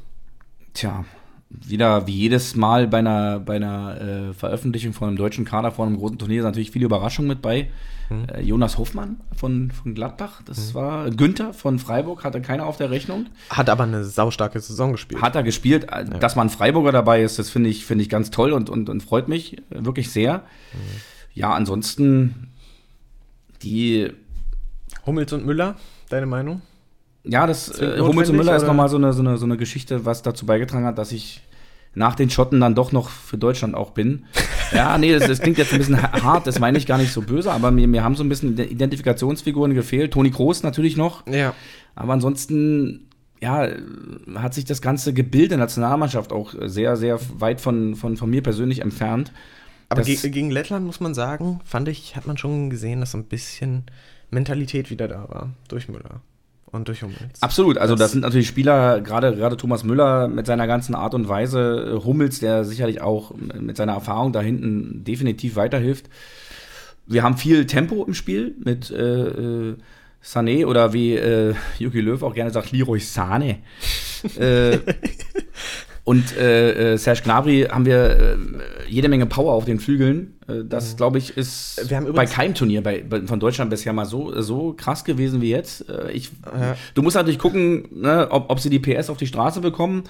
[0.76, 1.06] Tja,
[1.50, 5.86] wieder wie jedes Mal bei einer, bei einer äh, Veröffentlichung von einem deutschen Kader vor
[5.86, 7.70] einem großen Turnier ist natürlich viele Überraschungen mit bei.
[8.10, 8.26] Mhm.
[8.28, 10.74] Äh, Jonas Hofmann von, von Gladbach, das mhm.
[10.74, 13.28] war Günther von Freiburg, hatte keiner auf der Rechnung.
[13.50, 15.22] Hat aber eine saustarke Saison gespielt.
[15.22, 15.86] Hat er gespielt.
[15.86, 16.20] Äh, ja.
[16.20, 19.02] Dass man Freiburger dabei ist, das finde ich, find ich ganz toll und, und, und
[19.02, 20.40] freut mich wirklich sehr.
[20.40, 21.02] Mhm.
[21.34, 22.50] Ja, ansonsten
[23.64, 24.12] die.
[25.06, 25.76] Hummels und Müller,
[26.10, 26.62] deine Meinung?
[27.28, 30.06] Ja, das äh, Hummels und Müller ist nochmal so eine, so, eine, so eine Geschichte,
[30.06, 31.42] was dazu beigetragen hat, dass ich
[31.96, 34.26] nach den Schotten dann doch noch für Deutschland auch bin.
[34.72, 37.22] Ja, nee, das, das klingt jetzt ein bisschen hart, das meine ich gar nicht so
[37.22, 40.12] böse, aber mir, mir haben so ein bisschen Identifikationsfiguren gefehlt.
[40.12, 41.26] Toni Kroos natürlich noch.
[41.28, 41.54] Ja.
[41.94, 43.70] Aber ansonsten, ja,
[44.34, 48.42] hat sich das ganze Gebild der Nationalmannschaft auch sehr, sehr weit von, von, von mir
[48.42, 49.32] persönlich entfernt.
[49.90, 53.20] Aber ge gegen Lettland muss man sagen, fand ich, hat man schon gesehen, dass so
[53.20, 53.84] ein bisschen
[54.32, 56.22] Mentalität wieder da war durch Müller
[56.76, 57.42] und durch Hummels.
[57.42, 61.14] Absolut, also das, das sind natürlich Spieler, gerade gerade Thomas Müller mit seiner ganzen Art
[61.14, 66.10] und Weise, Hummels, der sicherlich auch mit seiner Erfahrung da hinten definitiv weiterhilft.
[67.08, 69.76] Wir haben viel Tempo im Spiel mit äh, äh,
[70.24, 73.60] Sané oder wie äh, Jogi Löw auch gerne sagt, Leroy Sane.
[74.40, 74.78] äh,
[76.06, 78.38] und äh, äh, Serge Gnabry haben wir äh,
[78.88, 80.36] jede Menge Power auf den Flügeln.
[80.48, 80.98] Äh, das, mhm.
[80.98, 85.04] glaube ich, ist bei keinem Turnier bei, bei, von Deutschland bisher mal so, so krass
[85.04, 85.90] gewesen wie jetzt.
[85.90, 86.78] Äh, ich, ja.
[86.94, 90.04] Du musst natürlich gucken, ne, ob, ob sie die PS auf die Straße bekommen.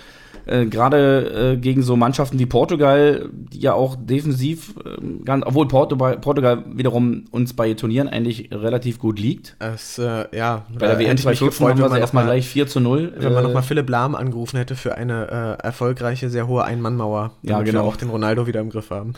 [0.46, 5.68] Äh, Gerade äh, gegen so Mannschaften wie Portugal, die ja auch defensiv, äh, ganz, obwohl
[5.68, 9.56] Portugal, Portugal wiederum uns bei Turnieren eigentlich relativ gut liegt.
[9.60, 13.14] Es, äh, ja, bei der WM 2014 haben wir sie erstmal gleich 4 zu 0.
[13.18, 15.26] Wenn man nochmal Philipp Lahm angerufen hätte für eine
[15.62, 17.82] erfolgreiche, sehr hohe Ein-Mann-Mauer, ja, genau.
[17.82, 19.14] wir auch den Ronaldo wieder im Griff haben.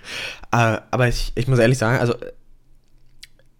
[0.50, 2.14] aber ich, ich muss ehrlich sagen, also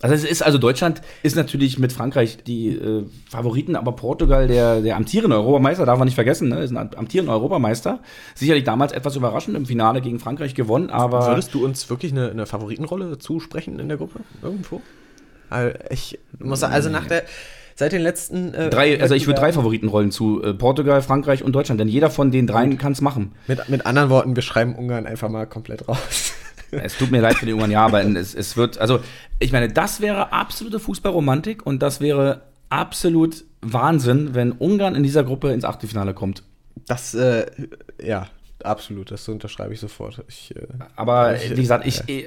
[0.01, 4.81] also es ist also Deutschland ist natürlich mit Frankreich die äh, Favoriten, aber Portugal der
[4.81, 6.61] der amtierende Europameister darf man nicht vergessen, ne?
[6.61, 8.01] ist ein amtierender Europameister.
[8.35, 12.31] Sicherlich damals etwas überraschend im Finale gegen Frankreich gewonnen, aber würdest du uns wirklich eine,
[12.31, 14.83] eine Favoritenrolle zusprechen in der Gruppe irgendwo?
[15.51, 17.25] Also ich muss sagen, also nach der
[17.75, 21.53] seit den letzten äh, drei, also ich würde drei Favoritenrollen zu äh, Portugal, Frankreich und
[21.53, 23.33] Deutschland, denn jeder von den dreien kann es machen.
[23.47, 26.35] Mit, mit anderen Worten, wir schreiben Ungarn einfach mal komplett raus.
[26.71, 29.01] Es tut mir leid für die Ungarn, ja, aber es, es wird, also
[29.39, 35.25] ich meine, das wäre absolute Fußballromantik und das wäre absolut Wahnsinn, wenn Ungarn in dieser
[35.25, 36.43] Gruppe ins Achtelfinale kommt.
[36.87, 37.47] Das, äh,
[38.03, 38.29] ja,
[38.63, 40.23] absolut, das unterschreibe ich sofort.
[40.29, 40.67] Ich, äh,
[40.97, 42.27] aber ich, wie gesagt, ich, äh,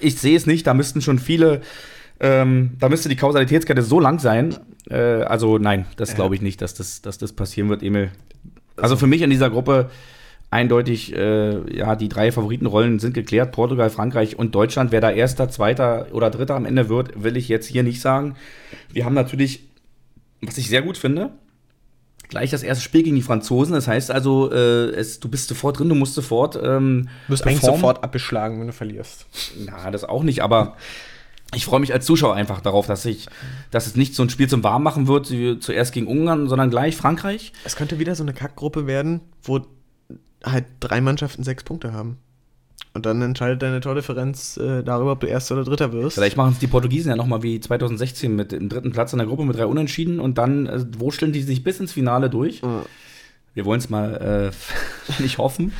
[0.00, 1.62] ich, sehe es nicht, da müssten schon viele,
[2.20, 4.56] ähm, da müsste die Kausalitätskette so lang sein.
[4.88, 8.10] Äh, also nein, das glaube ich nicht, dass das, dass das passieren wird, Emil.
[8.76, 9.90] Also für mich in dieser Gruppe
[10.50, 13.52] eindeutig, äh, ja, die drei Favoritenrollen sind geklärt.
[13.52, 14.92] Portugal, Frankreich und Deutschland.
[14.92, 18.34] Wer da erster, zweiter oder dritter am Ende wird, will ich jetzt hier nicht sagen.
[18.92, 19.68] Wir haben natürlich,
[20.40, 21.30] was ich sehr gut finde,
[22.28, 23.74] gleich das erste Spiel gegen die Franzosen.
[23.74, 26.56] Das heißt also, äh, es, du bist sofort drin, du musst sofort.
[26.56, 29.26] Ähm, du musst eigentlich sofort abgeschlagen, wenn du verlierst.
[29.64, 30.76] Na, das auch nicht, aber.
[31.52, 33.26] Ich freue mich als Zuschauer einfach darauf, dass ich,
[33.72, 36.96] dass es nicht so ein Spiel zum Warmmachen wird, wie zuerst gegen Ungarn, sondern gleich
[36.96, 37.52] Frankreich.
[37.64, 39.60] Es könnte wieder so eine Kackgruppe werden, wo
[40.44, 42.18] halt drei Mannschaften sechs Punkte haben.
[42.92, 46.16] Und dann entscheidet deine Tordifferenz äh, darüber, ob du Erster oder Dritter wirst.
[46.16, 49.28] Vielleicht machen es die Portugiesen ja nochmal wie 2016 mit dem dritten Platz in der
[49.28, 52.62] Gruppe mit drei Unentschieden und dann äh, wurschteln die sich bis ins Finale durch.
[52.62, 52.80] Mhm.
[53.54, 55.72] Wir wollen es mal äh, nicht hoffen.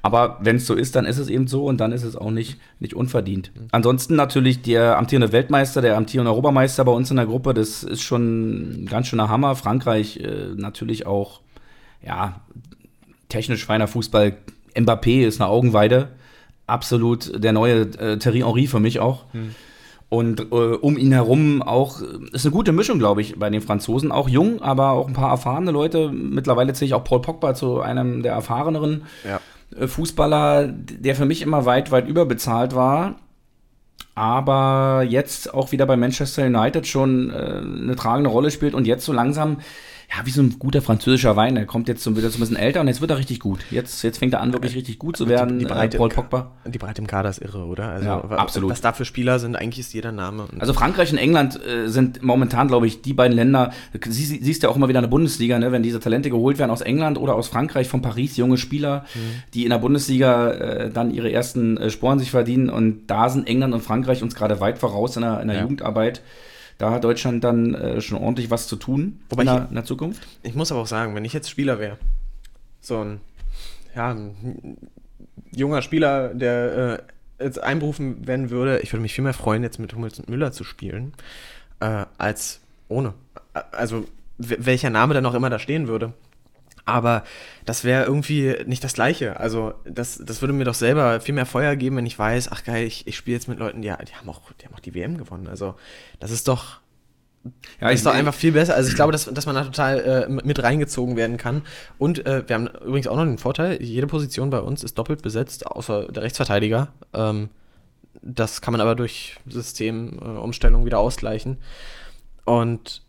[0.00, 2.30] Aber wenn es so ist, dann ist es eben so und dann ist es auch
[2.30, 3.50] nicht, nicht unverdient.
[3.70, 8.02] Ansonsten natürlich der amtierende Weltmeister, der amtierende Europameister bei uns in der Gruppe, das ist
[8.02, 9.54] schon ein ganz schöner Hammer.
[9.54, 11.40] Frankreich äh, natürlich auch,
[12.02, 12.40] ja,
[13.34, 14.36] technisch feiner Fußball.
[14.76, 16.08] Mbappé ist eine Augenweide.
[16.66, 19.24] Absolut der neue äh, Thierry Henry für mich auch.
[19.32, 19.54] Hm.
[20.08, 22.00] Und äh, um ihn herum auch,
[22.32, 24.12] ist eine gute Mischung, glaube ich, bei den Franzosen.
[24.12, 26.10] Auch jung, aber auch ein paar erfahrene Leute.
[26.10, 29.40] Mittlerweile zähle ich auch Paul Pogba zu einem der erfahreneren ja.
[29.76, 33.16] Äh, Fußballer, der für mich immer weit, weit überbezahlt war.
[34.14, 39.04] Aber jetzt auch wieder bei Manchester United schon äh, eine tragende Rolle spielt und jetzt
[39.04, 39.58] so langsam
[40.16, 41.56] ja, wie so ein guter französischer Wein.
[41.56, 43.60] Er kommt jetzt so, wieder so ein bisschen älter und jetzt wird er richtig gut.
[43.70, 45.58] Jetzt, jetzt fängt er an, wirklich richtig gut zu werden.
[45.58, 46.52] Die, die Breite, äh, Paul Pogba.
[46.66, 47.88] Die Breite im Kader ist irre, oder?
[47.88, 48.70] Also, ja, absolut.
[48.70, 50.46] Was da für Spieler sind, eigentlich ist jeder Name.
[50.58, 53.72] Also Frankreich und England äh, sind momentan, glaube ich, die beiden Länder.
[54.04, 56.58] Sie, sie, siehst ja auch immer wieder in der Bundesliga, ne, wenn diese Talente geholt
[56.58, 59.42] werden aus England oder aus Frankreich, von Paris, junge Spieler, mhm.
[59.54, 62.70] die in der Bundesliga äh, dann ihre ersten äh, Sporen sich verdienen.
[62.70, 65.62] Und da sind England und Frankreich uns gerade weit voraus in der, in der ja.
[65.62, 66.22] Jugendarbeit
[66.78, 69.74] da hat Deutschland dann äh, schon ordentlich was zu tun Wobei in, der, ich, in
[69.74, 70.26] der Zukunft.
[70.42, 71.98] Ich muss aber auch sagen, wenn ich jetzt Spieler wäre,
[72.80, 73.20] so ein,
[73.94, 74.76] ja, ein
[75.52, 77.06] junger Spieler, der
[77.38, 80.28] äh, jetzt einberufen werden würde, ich würde mich viel mehr freuen, jetzt mit Hummels und
[80.28, 81.14] Müller zu spielen,
[81.80, 83.14] äh, als ohne.
[83.70, 84.06] Also
[84.38, 86.12] welcher Name dann auch immer da stehen würde.
[86.84, 87.24] Aber
[87.64, 89.40] das wäre irgendwie nicht das Gleiche.
[89.40, 92.64] Also, das, das würde mir doch selber viel mehr Feuer geben, wenn ich weiß, ach
[92.64, 94.94] geil, ich, ich spiele jetzt mit Leuten, die, die, haben auch, die haben auch die
[94.94, 95.46] WM gewonnen.
[95.46, 95.74] Also,
[96.20, 96.80] das ist doch.
[97.78, 98.74] Ja, das ist doch einfach viel besser.
[98.74, 101.60] Also ich glaube, dass, dass man da total äh, mit reingezogen werden kann.
[101.98, 105.20] Und äh, wir haben übrigens auch noch den Vorteil, jede Position bei uns ist doppelt
[105.20, 106.88] besetzt, außer der Rechtsverteidiger.
[107.12, 107.50] Ähm,
[108.22, 111.58] das kann man aber durch Systemumstellung äh, wieder ausgleichen.
[112.46, 113.02] Und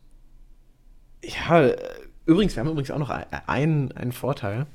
[1.23, 1.71] ja,
[2.25, 3.09] Übrigens, wir haben übrigens auch noch
[3.47, 4.65] einen, einen Vorteil.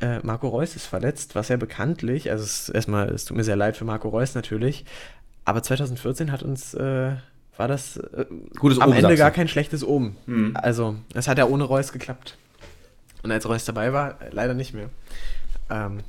[0.00, 3.56] Äh, Marco Reus ist verletzt, was ja bekanntlich, also es, erstmal, es tut mir sehr
[3.56, 4.86] leid für Marco Reus natürlich,
[5.44, 7.12] aber 2014 hat uns, äh,
[7.56, 8.24] war das äh,
[8.58, 10.16] Gutes am Oben, Ende gar kein schlechtes Oben.
[10.24, 10.52] Mhm.
[10.54, 12.38] Also, es hat ja ohne Reus geklappt.
[13.22, 14.88] Und als Reus dabei war, leider nicht mehr.
[15.68, 16.00] Ähm,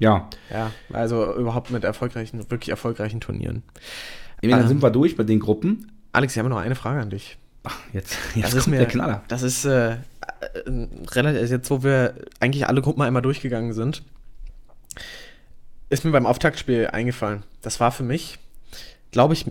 [0.00, 0.28] ja.
[0.50, 3.62] Ja, also überhaupt mit erfolgreichen, wirklich erfolgreichen Turnieren.
[4.40, 5.92] Ich meine, dann ähm, sind wir durch bei den Gruppen.
[6.12, 7.38] Alex, ich habe noch eine Frage an dich.
[7.92, 9.22] Jetzt, jetzt das ist mir, der Knaller.
[9.28, 9.96] Das ist äh, äh,
[11.10, 14.02] relativ, jetzt wo wir eigentlich alle Gruppen einmal durchgegangen sind,
[15.88, 17.42] ist mir beim Auftaktspiel eingefallen.
[17.62, 18.38] Das war für mich,
[19.12, 19.46] glaube ich,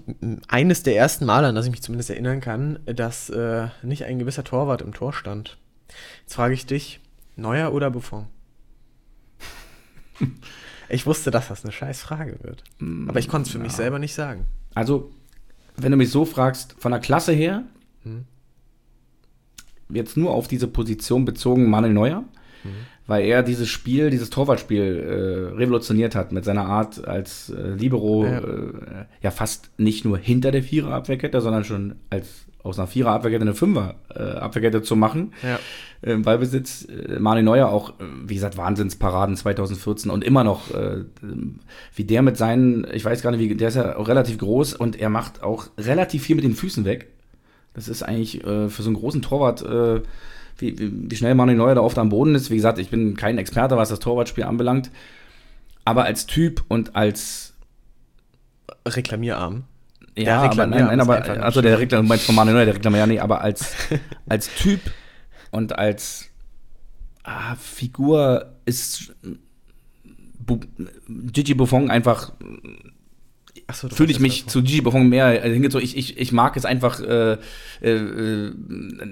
[0.47, 4.19] eines der ersten Male, an das ich mich zumindest erinnern kann, dass äh, nicht ein
[4.19, 5.57] gewisser Torwart im Tor stand.
[6.21, 6.99] Jetzt frage ich dich,
[7.35, 8.27] Neuer oder Buffon?
[10.89, 12.63] ich wusste, dass das eine scheiß Frage wird.
[13.07, 13.63] Aber ich konnte es für ja.
[13.63, 14.45] mich selber nicht sagen.
[14.75, 15.11] Also,
[15.75, 17.63] wenn du mich so fragst, von der Klasse her,
[18.03, 18.25] hm.
[19.89, 22.23] Jetzt nur auf diese Position bezogen Manuel Neuer,
[22.63, 22.71] hm.
[23.05, 28.25] weil er dieses Spiel, dieses Torwartspiel äh, revolutioniert hat mit seiner Art als äh, Libero,
[28.25, 28.39] ja.
[28.39, 29.31] Äh, ja.
[29.31, 34.95] fast nicht nur hinter der Vierer-Abwehrkette, sondern schon als aus einer Vierer-Abwehrkette eine Fünfer-Abwehrkette zu
[34.95, 35.33] machen.
[35.43, 35.59] Ja.
[36.01, 36.85] Im Ballbesitz.
[36.85, 41.03] Äh, Manuel Neuer auch, äh, wie gesagt, Wahnsinnsparaden 2014 und immer noch, äh,
[41.93, 44.73] wie der mit seinen, ich weiß gar nicht, wie, der ist ja auch relativ groß
[44.73, 47.09] und er macht auch relativ viel mit den Füßen weg.
[47.73, 50.01] Das ist eigentlich äh, für so einen großen Torwart, äh,
[50.57, 52.51] wie, wie, wie, schnell Manuel Neuer da oft am Boden ist.
[52.51, 54.91] Wie gesagt, ich bin kein Experte, was das Torwartspiel anbelangt.
[55.85, 57.53] Aber als Typ und als
[58.87, 59.63] Reklamierarm.
[60.15, 63.19] Ja, aber, nein, nein, aber also der Reklam, meinst von Manuel Neuer, der Reklamierer, nee,
[63.19, 63.73] aber als,
[64.29, 64.79] als Typ
[65.49, 66.29] und als
[67.23, 69.15] ah, Figur ist
[70.37, 70.59] Bu
[71.07, 72.33] Gigi Buffon einfach
[73.73, 75.85] so, fühle ich mich zu Gigi Buffon mehr äh, hingezogen.
[75.85, 77.37] Ich, ich, ich mag es einfach, äh,
[77.81, 78.51] äh, äh,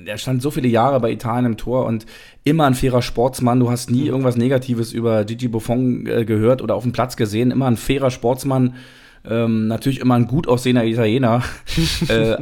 [0.06, 2.06] er stand so viele Jahre bei Italien im Tor und
[2.44, 3.60] immer ein fairer Sportsmann.
[3.60, 4.08] Du hast nie mhm.
[4.08, 7.52] irgendwas Negatives über Gigi Buffon äh, gehört oder auf dem Platz gesehen.
[7.52, 8.76] Immer ein fairer Sportsmann.
[9.24, 11.44] Ähm, natürlich immer ein gut aussehender Italiener.
[12.08, 12.38] äh,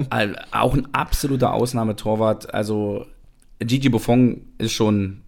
[0.51, 2.53] auch ein absoluter Ausnahmetorwart.
[2.53, 3.05] Also
[3.59, 5.21] Gigi Buffon ist schon,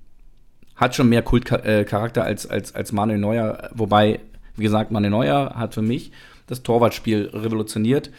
[0.76, 3.70] hat schon mehr Kultcharakter als, als, als Manuel Neuer.
[3.74, 4.20] Wobei,
[4.56, 6.12] wie gesagt, Manuel Neuer hat für mich
[6.52, 8.12] das Torwartspiel revolutioniert.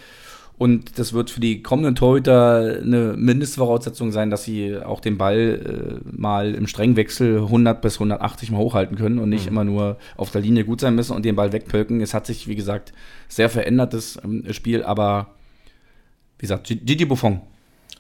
[0.59, 6.01] Und das wird für die kommenden Torhüter eine Mindestvoraussetzung sein, dass sie auch den Ball
[6.05, 9.53] äh, mal im Strengwechsel 100 bis 180 mal hochhalten können und nicht mhm.
[9.53, 12.01] immer nur auf der Linie gut sein müssen und den Ball wegpölken.
[12.01, 12.93] Es hat sich, wie gesagt,
[13.29, 15.35] sehr verändert, das ähm, Spiel, aber
[16.39, 17.41] wie gesagt, Gigi Buffon.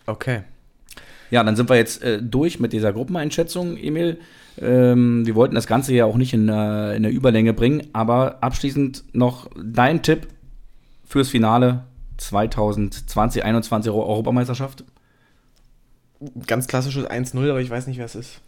[0.07, 0.43] Okay.
[1.31, 4.19] Ja, dann sind wir jetzt äh, durch mit dieser Gruppeneinschätzung, Emil.
[4.61, 8.43] Ähm, wir wollten das Ganze ja auch nicht in, äh, in der Überlänge bringen, aber
[8.43, 10.29] abschließend noch dein Tipp
[11.05, 11.85] fürs Finale
[12.19, 14.85] 2020-21 Europameisterschaft?
[16.47, 18.41] Ganz klassisches 1-0, aber ich weiß nicht, wer es ist.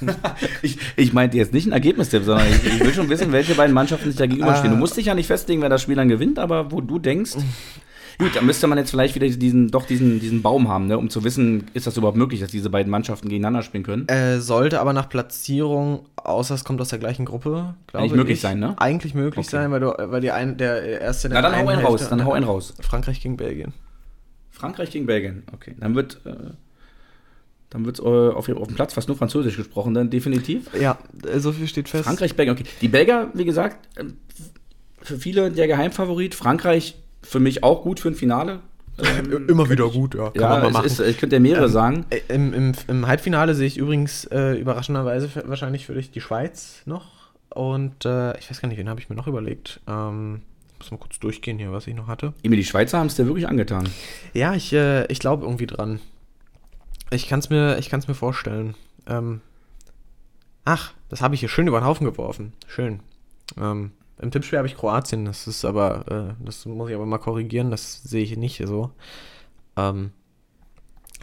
[0.62, 3.74] ich, ich meinte jetzt nicht ein Ergebnistipp, sondern ich, ich, will schon wissen, welche beiden
[3.74, 4.72] Mannschaften sich da gegenüberstehen.
[4.72, 7.32] Du musst dich ja nicht festlegen, wer das Spiel dann gewinnt, aber wo du denkst,
[8.22, 11.10] Gut, da müsste man jetzt vielleicht wieder diesen, doch diesen, diesen Baum haben, ne, um
[11.10, 14.06] zu wissen, ist das überhaupt möglich, dass diese beiden Mannschaften gegeneinander spielen können?
[14.06, 18.12] Äh, sollte aber nach Platzierung, außer es kommt aus der gleichen Gruppe, glaube ich.
[18.12, 18.76] möglich sein, ne?
[18.78, 19.56] Eigentlich möglich okay.
[19.56, 22.24] sein, weil, du, weil die ein, der erste der Na, dann hau einen raus, dann
[22.24, 22.74] hau einen raus.
[22.78, 23.72] Frankreich gegen Belgien.
[24.52, 25.74] Frankreich gegen Belgien, okay.
[25.80, 26.20] Dann wird.
[26.24, 26.34] Äh,
[27.70, 30.68] dann wird es äh, auf, auf dem Platz fast nur Französisch gesprochen, dann definitiv.
[30.78, 32.04] Ja, äh, so viel steht fest.
[32.04, 32.64] Frankreich, Belgien, okay.
[32.82, 34.04] Die Belgier, wie gesagt, äh,
[35.00, 36.36] für viele der Geheimfavorit.
[36.36, 38.60] Frankreich für mich auch gut für ein Finale.
[39.02, 40.30] Ähm, Immer wieder ich, gut, ja.
[40.30, 40.86] Kann ja, man mal machen.
[40.86, 42.04] Ist, ich könnte ja mehrere ähm, sagen.
[42.10, 46.82] Äh, Im, im, Im, Halbfinale sehe ich übrigens äh, überraschenderweise wahrscheinlich für dich die Schweiz
[46.84, 47.06] noch.
[47.48, 49.80] Und äh, ich weiß gar nicht, wen habe ich mir noch überlegt.
[49.88, 50.42] Ähm,
[50.78, 52.34] muss mal kurz durchgehen hier, was ich noch hatte.
[52.42, 53.88] Emil, die Schweizer haben es dir wirklich angetan.
[54.34, 56.00] Ja, ich, äh, ich glaube irgendwie dran.
[57.10, 58.74] Ich kann es mir, mir vorstellen.
[59.06, 59.40] Ähm,
[60.64, 62.52] ach, das habe ich hier schön über den Haufen geworfen.
[62.66, 63.00] Schön.
[63.60, 63.92] Ähm,
[64.22, 67.70] im Tippspiel habe ich Kroatien, das ist aber, äh, das muss ich aber mal korrigieren,
[67.70, 68.90] das sehe ich nicht so.
[69.76, 70.12] Ähm,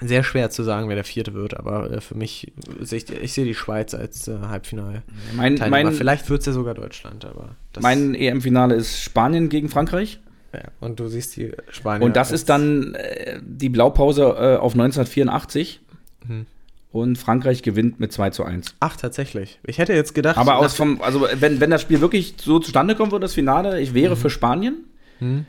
[0.02, 3.34] sehr schwer zu sagen, wer der vierte wird, aber äh, für mich, sehe ich, ich
[3.34, 5.04] sehe die Schweiz als äh, Halbfinale.
[5.36, 7.56] Mein, mein, Vielleicht wird es ja sogar Deutschland, aber.
[7.80, 10.20] mein EM-Finale ist Spanien gegen Frankreich.
[10.54, 12.06] Ja, und du siehst die Spanier.
[12.06, 15.82] Und das ist dann äh, die Blaupause äh, auf 1984.
[16.28, 16.46] Mhm
[16.92, 18.76] und Frankreich gewinnt mit 2 zu 1.
[18.80, 19.60] Ach, tatsächlich.
[19.66, 20.38] Ich hätte jetzt gedacht.
[20.38, 23.80] Aber aus vom, also wenn, wenn das Spiel wirklich so zustande kommen würde, das Finale,
[23.80, 24.20] ich wäre mhm.
[24.20, 24.86] für Spanien.
[25.20, 25.46] Mhm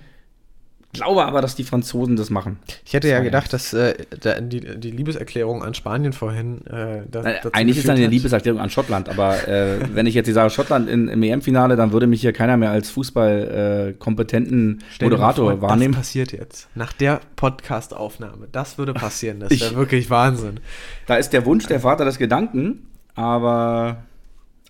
[0.93, 2.59] glaube aber, dass die Franzosen das machen.
[2.84, 3.95] Ich hätte ja gedacht, dass äh,
[4.41, 6.66] die, die Liebeserklärung an Spanien vorhin.
[6.66, 10.26] Äh, das, Nein, eigentlich ist das eine Liebeserklärung an Schottland, aber äh, wenn ich jetzt
[10.26, 15.05] die sage Schottland in, im EM-Finale, dann würde mich hier keiner mehr als Fußball-kompetenten äh,
[15.05, 15.95] Moderator vor, wahrnehmen.
[15.95, 16.68] Das passiert jetzt.
[16.74, 18.49] Nach der Podcast-Aufnahme.
[18.51, 19.41] Das würde passieren.
[19.41, 20.61] Das wäre wirklich Wahnsinn.
[21.07, 24.05] Da ist der Wunsch der Vater des Gedanken, aber.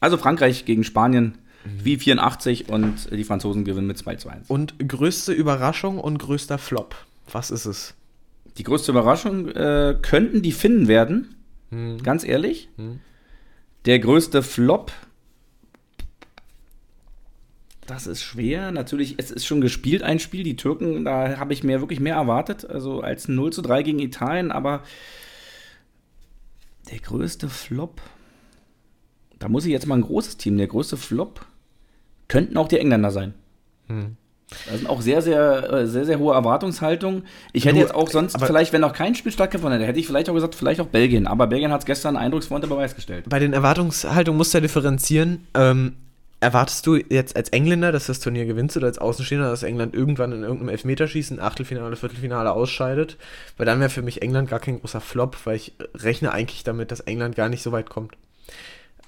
[0.00, 1.36] Also Frankreich gegen Spanien.
[1.64, 4.48] Wie 84 und die Franzosen gewinnen mit 2 zu 1.
[4.48, 6.96] Und größte Überraschung und größter Flop.
[7.30, 7.94] Was ist es?
[8.56, 11.34] Die größte Überraschung äh, könnten die Finnen werden.
[11.70, 12.02] Hm.
[12.02, 12.68] Ganz ehrlich.
[12.76, 13.00] Hm.
[13.84, 14.92] Der größte Flop.
[17.86, 18.72] Das ist schwer.
[18.72, 20.44] Natürlich, es ist schon gespielt, ein Spiel.
[20.44, 22.64] Die Türken, da habe ich mir wirklich mehr erwartet.
[22.64, 24.50] Also als 0 zu 3 gegen Italien.
[24.50, 24.82] Aber
[26.90, 28.00] der größte Flop.
[29.38, 30.56] Da muss ich jetzt mal ein großes Team.
[30.56, 31.46] Der größte Flop
[32.31, 33.35] könnten auch die Engländer sein.
[33.89, 34.16] Hm.
[34.66, 37.24] Da sind auch sehr, sehr, äh, sehr, sehr hohe Erwartungshaltungen.
[37.53, 40.28] Ich hätte jetzt auch sonst, vielleicht, wenn noch kein Spiel stattgefunden hätte, hätte ich vielleicht
[40.28, 41.26] auch gesagt, vielleicht auch Belgien.
[41.26, 43.26] Aber Belgien hat es gestern eindrucksvoll unter Beweis gestellt.
[43.28, 45.47] Bei den Erwartungshaltungen musst du ja differenzieren.
[45.55, 45.97] Ähm,
[46.41, 50.33] erwartest du jetzt als Engländer, dass das Turnier gewinnst oder als Außenstehender, dass England irgendwann
[50.33, 53.18] in irgendeinem Elfmeterschießen, Achtelfinale, Viertelfinale ausscheidet?
[53.57, 56.91] Weil dann wäre für mich England gar kein großer Flop, weil ich rechne eigentlich damit,
[56.91, 58.14] dass England gar nicht so weit kommt.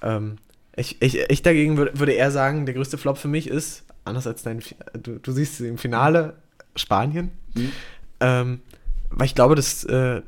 [0.01, 0.37] Ähm,
[0.75, 4.27] ich, ich, ich dagegen würde, würde eher sagen, der größte Flop für mich ist, anders
[4.27, 4.61] als dein,
[4.93, 6.35] du, du siehst im Finale
[6.75, 7.71] Spanien, mhm.
[8.19, 8.61] ähm,
[9.09, 10.21] weil ich glaube, dass, äh,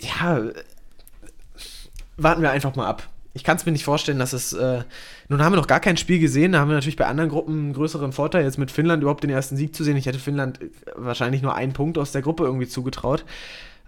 [0.00, 0.42] ja,
[2.16, 3.08] warten wir einfach mal ab.
[3.36, 4.84] Ich kann es mir nicht vorstellen, dass es, äh,
[5.28, 7.58] nun haben wir noch gar kein Spiel gesehen, da haben wir natürlich bei anderen Gruppen
[7.58, 9.96] einen größeren Vorteil, jetzt mit Finnland überhaupt den ersten Sieg zu sehen.
[9.96, 10.60] Ich hätte Finnland
[10.94, 13.24] wahrscheinlich nur einen Punkt aus der Gruppe irgendwie zugetraut.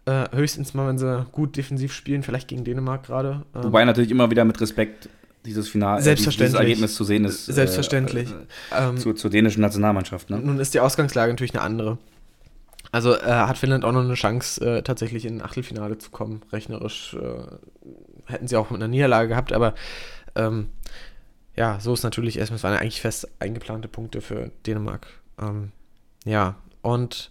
[0.05, 3.45] Äh, höchstens mal, wenn sie gut defensiv spielen, vielleicht gegen Dänemark gerade.
[3.55, 3.65] Ähm.
[3.65, 5.09] Wobei natürlich immer wieder mit Respekt
[5.47, 7.47] dieses Finale, äh, dieses Ergebnis zu sehen ist.
[7.47, 8.29] Selbstverständlich.
[8.71, 10.31] Äh, äh, zur, zur dänischen Nationalmannschaft.
[10.31, 10.39] Ne?
[10.39, 11.99] Nun ist die Ausgangslage natürlich eine andere.
[12.93, 16.43] Also äh, hat Finnland auch noch eine Chance, äh, tatsächlich in ein Achtelfinale zu kommen.
[16.53, 19.75] Rechnerisch äh, hätten sie auch mit einer Niederlage gehabt, aber
[20.35, 20.69] ähm,
[21.57, 25.09] ja, so ist natürlich erstmal, es waren eigentlich fest eingeplante Punkte für Dänemark.
[25.41, 25.73] Ähm,
[26.25, 27.31] ja, und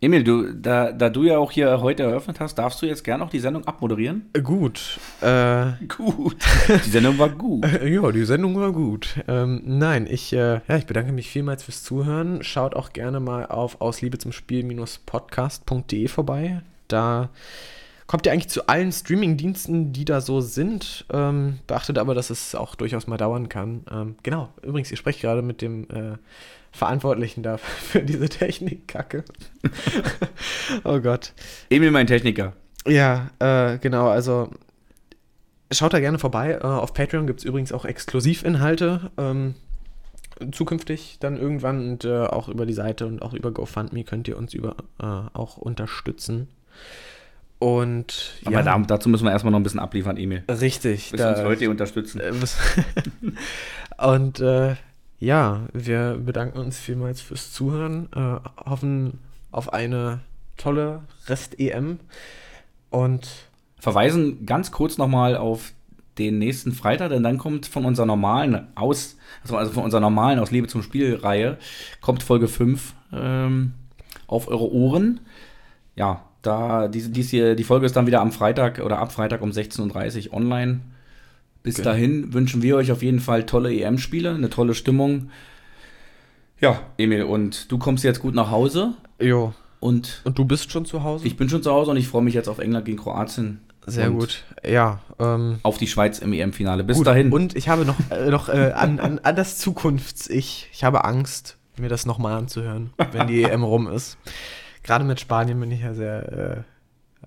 [0.00, 3.24] Emil, du, da, da du ja auch hier heute eröffnet hast, darfst du jetzt gerne
[3.24, 4.30] auch die Sendung abmoderieren?
[4.32, 5.00] Äh, gut.
[5.20, 6.36] Äh, gut.
[6.68, 7.66] Die Sendung war gut.
[7.78, 9.16] Äh, ja, die Sendung war gut.
[9.28, 12.42] Ähm, nein, ich, äh, ja, ich bedanke mich vielmals fürs Zuhören.
[12.42, 16.62] Schaut auch gerne mal auf ausliebe zum Spiel-podcast.de vorbei.
[16.86, 17.28] Da
[18.06, 21.04] kommt ihr eigentlich zu allen Streaming-Diensten, die da so sind.
[21.12, 23.84] Ähm, beachtet aber, dass es auch durchaus mal dauern kann.
[23.90, 26.16] Ähm, genau, übrigens, ihr sprecht gerade mit dem äh,
[26.72, 29.24] Verantwortlichen da für diese Technikkacke.
[30.84, 31.32] oh Gott.
[31.70, 32.52] Emil, mein Techniker.
[32.86, 34.50] Ja, äh, genau, also
[35.70, 36.58] schaut da gerne vorbei.
[36.62, 39.10] Äh, auf Patreon gibt es übrigens auch Exklusivinhalte.
[39.18, 39.54] Ähm,
[40.52, 44.36] zukünftig dann irgendwann und äh, auch über die Seite und auch über GoFundMe könnt ihr
[44.36, 46.48] uns über, äh, auch unterstützen.
[47.58, 50.44] Und Aber ja, da, dazu müssen wir erstmal noch ein bisschen abliefern, Emil.
[50.48, 51.10] Richtig.
[51.10, 52.20] Müssen da, uns Leute unterstützen.
[53.98, 54.76] Und äh,
[55.18, 58.38] ja, wir bedanken uns vielmals fürs Zuhören, äh,
[58.68, 59.18] hoffen
[59.50, 60.20] auf eine
[60.56, 61.98] tolle Rest-EM
[62.90, 63.28] und
[63.78, 65.72] verweisen ganz kurz nochmal auf
[66.18, 69.16] den nächsten Freitag, denn dann kommt von unserer normalen aus,
[69.48, 71.58] also von unserer normalen aus Liebe zum Spiel-Reihe,
[72.00, 73.74] kommt Folge 5 ähm,
[74.26, 75.20] auf eure Ohren.
[75.94, 79.50] Ja, da dies, dies die Folge ist dann wieder am Freitag oder ab Freitag um
[79.50, 80.80] 16.30 Uhr online.
[81.62, 81.90] Bis Genau.
[81.90, 85.30] dahin wünschen wir euch auf jeden Fall tolle EM-Spiele, eine tolle Stimmung.
[86.60, 89.52] Ja, Emil, und du kommst jetzt gut nach Hause Jo.
[89.80, 91.26] und Und du bist schon zu Hause?
[91.26, 93.60] ich bin schon zu Hause und ich freue mich jetzt auf England gegen Kroatien.
[93.86, 94.44] Sehr gut.
[94.66, 95.00] Ja.
[95.18, 96.84] Ähm, Auf die Schweiz im EM-Finale.
[96.84, 97.06] Bis gut.
[97.06, 97.32] dahin.
[97.32, 100.68] Und ich habe noch, äh, noch äh, an, an, an das Zukunfts-Ich.
[100.72, 104.18] Ich habe Angst, mir das nochmal anzuhören, wenn die EM rum ist.
[104.82, 106.64] Gerade mit Spanien bin ich ja sehr.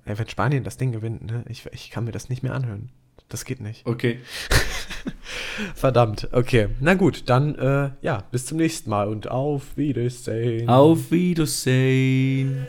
[0.05, 1.43] Äh, wenn Spanien das Ding gewinnt, ne?
[1.49, 2.89] Ich, ich kann mir das nicht mehr anhören.
[3.31, 3.85] Das geht nicht.
[3.85, 4.19] okay.
[5.75, 6.27] Verdammt.
[6.33, 6.67] Okay.
[6.81, 10.67] Na gut, dann äh, ja, bis zum nächsten Mal und auf Wiedersehen.
[10.67, 12.67] Auf Wiedersehen.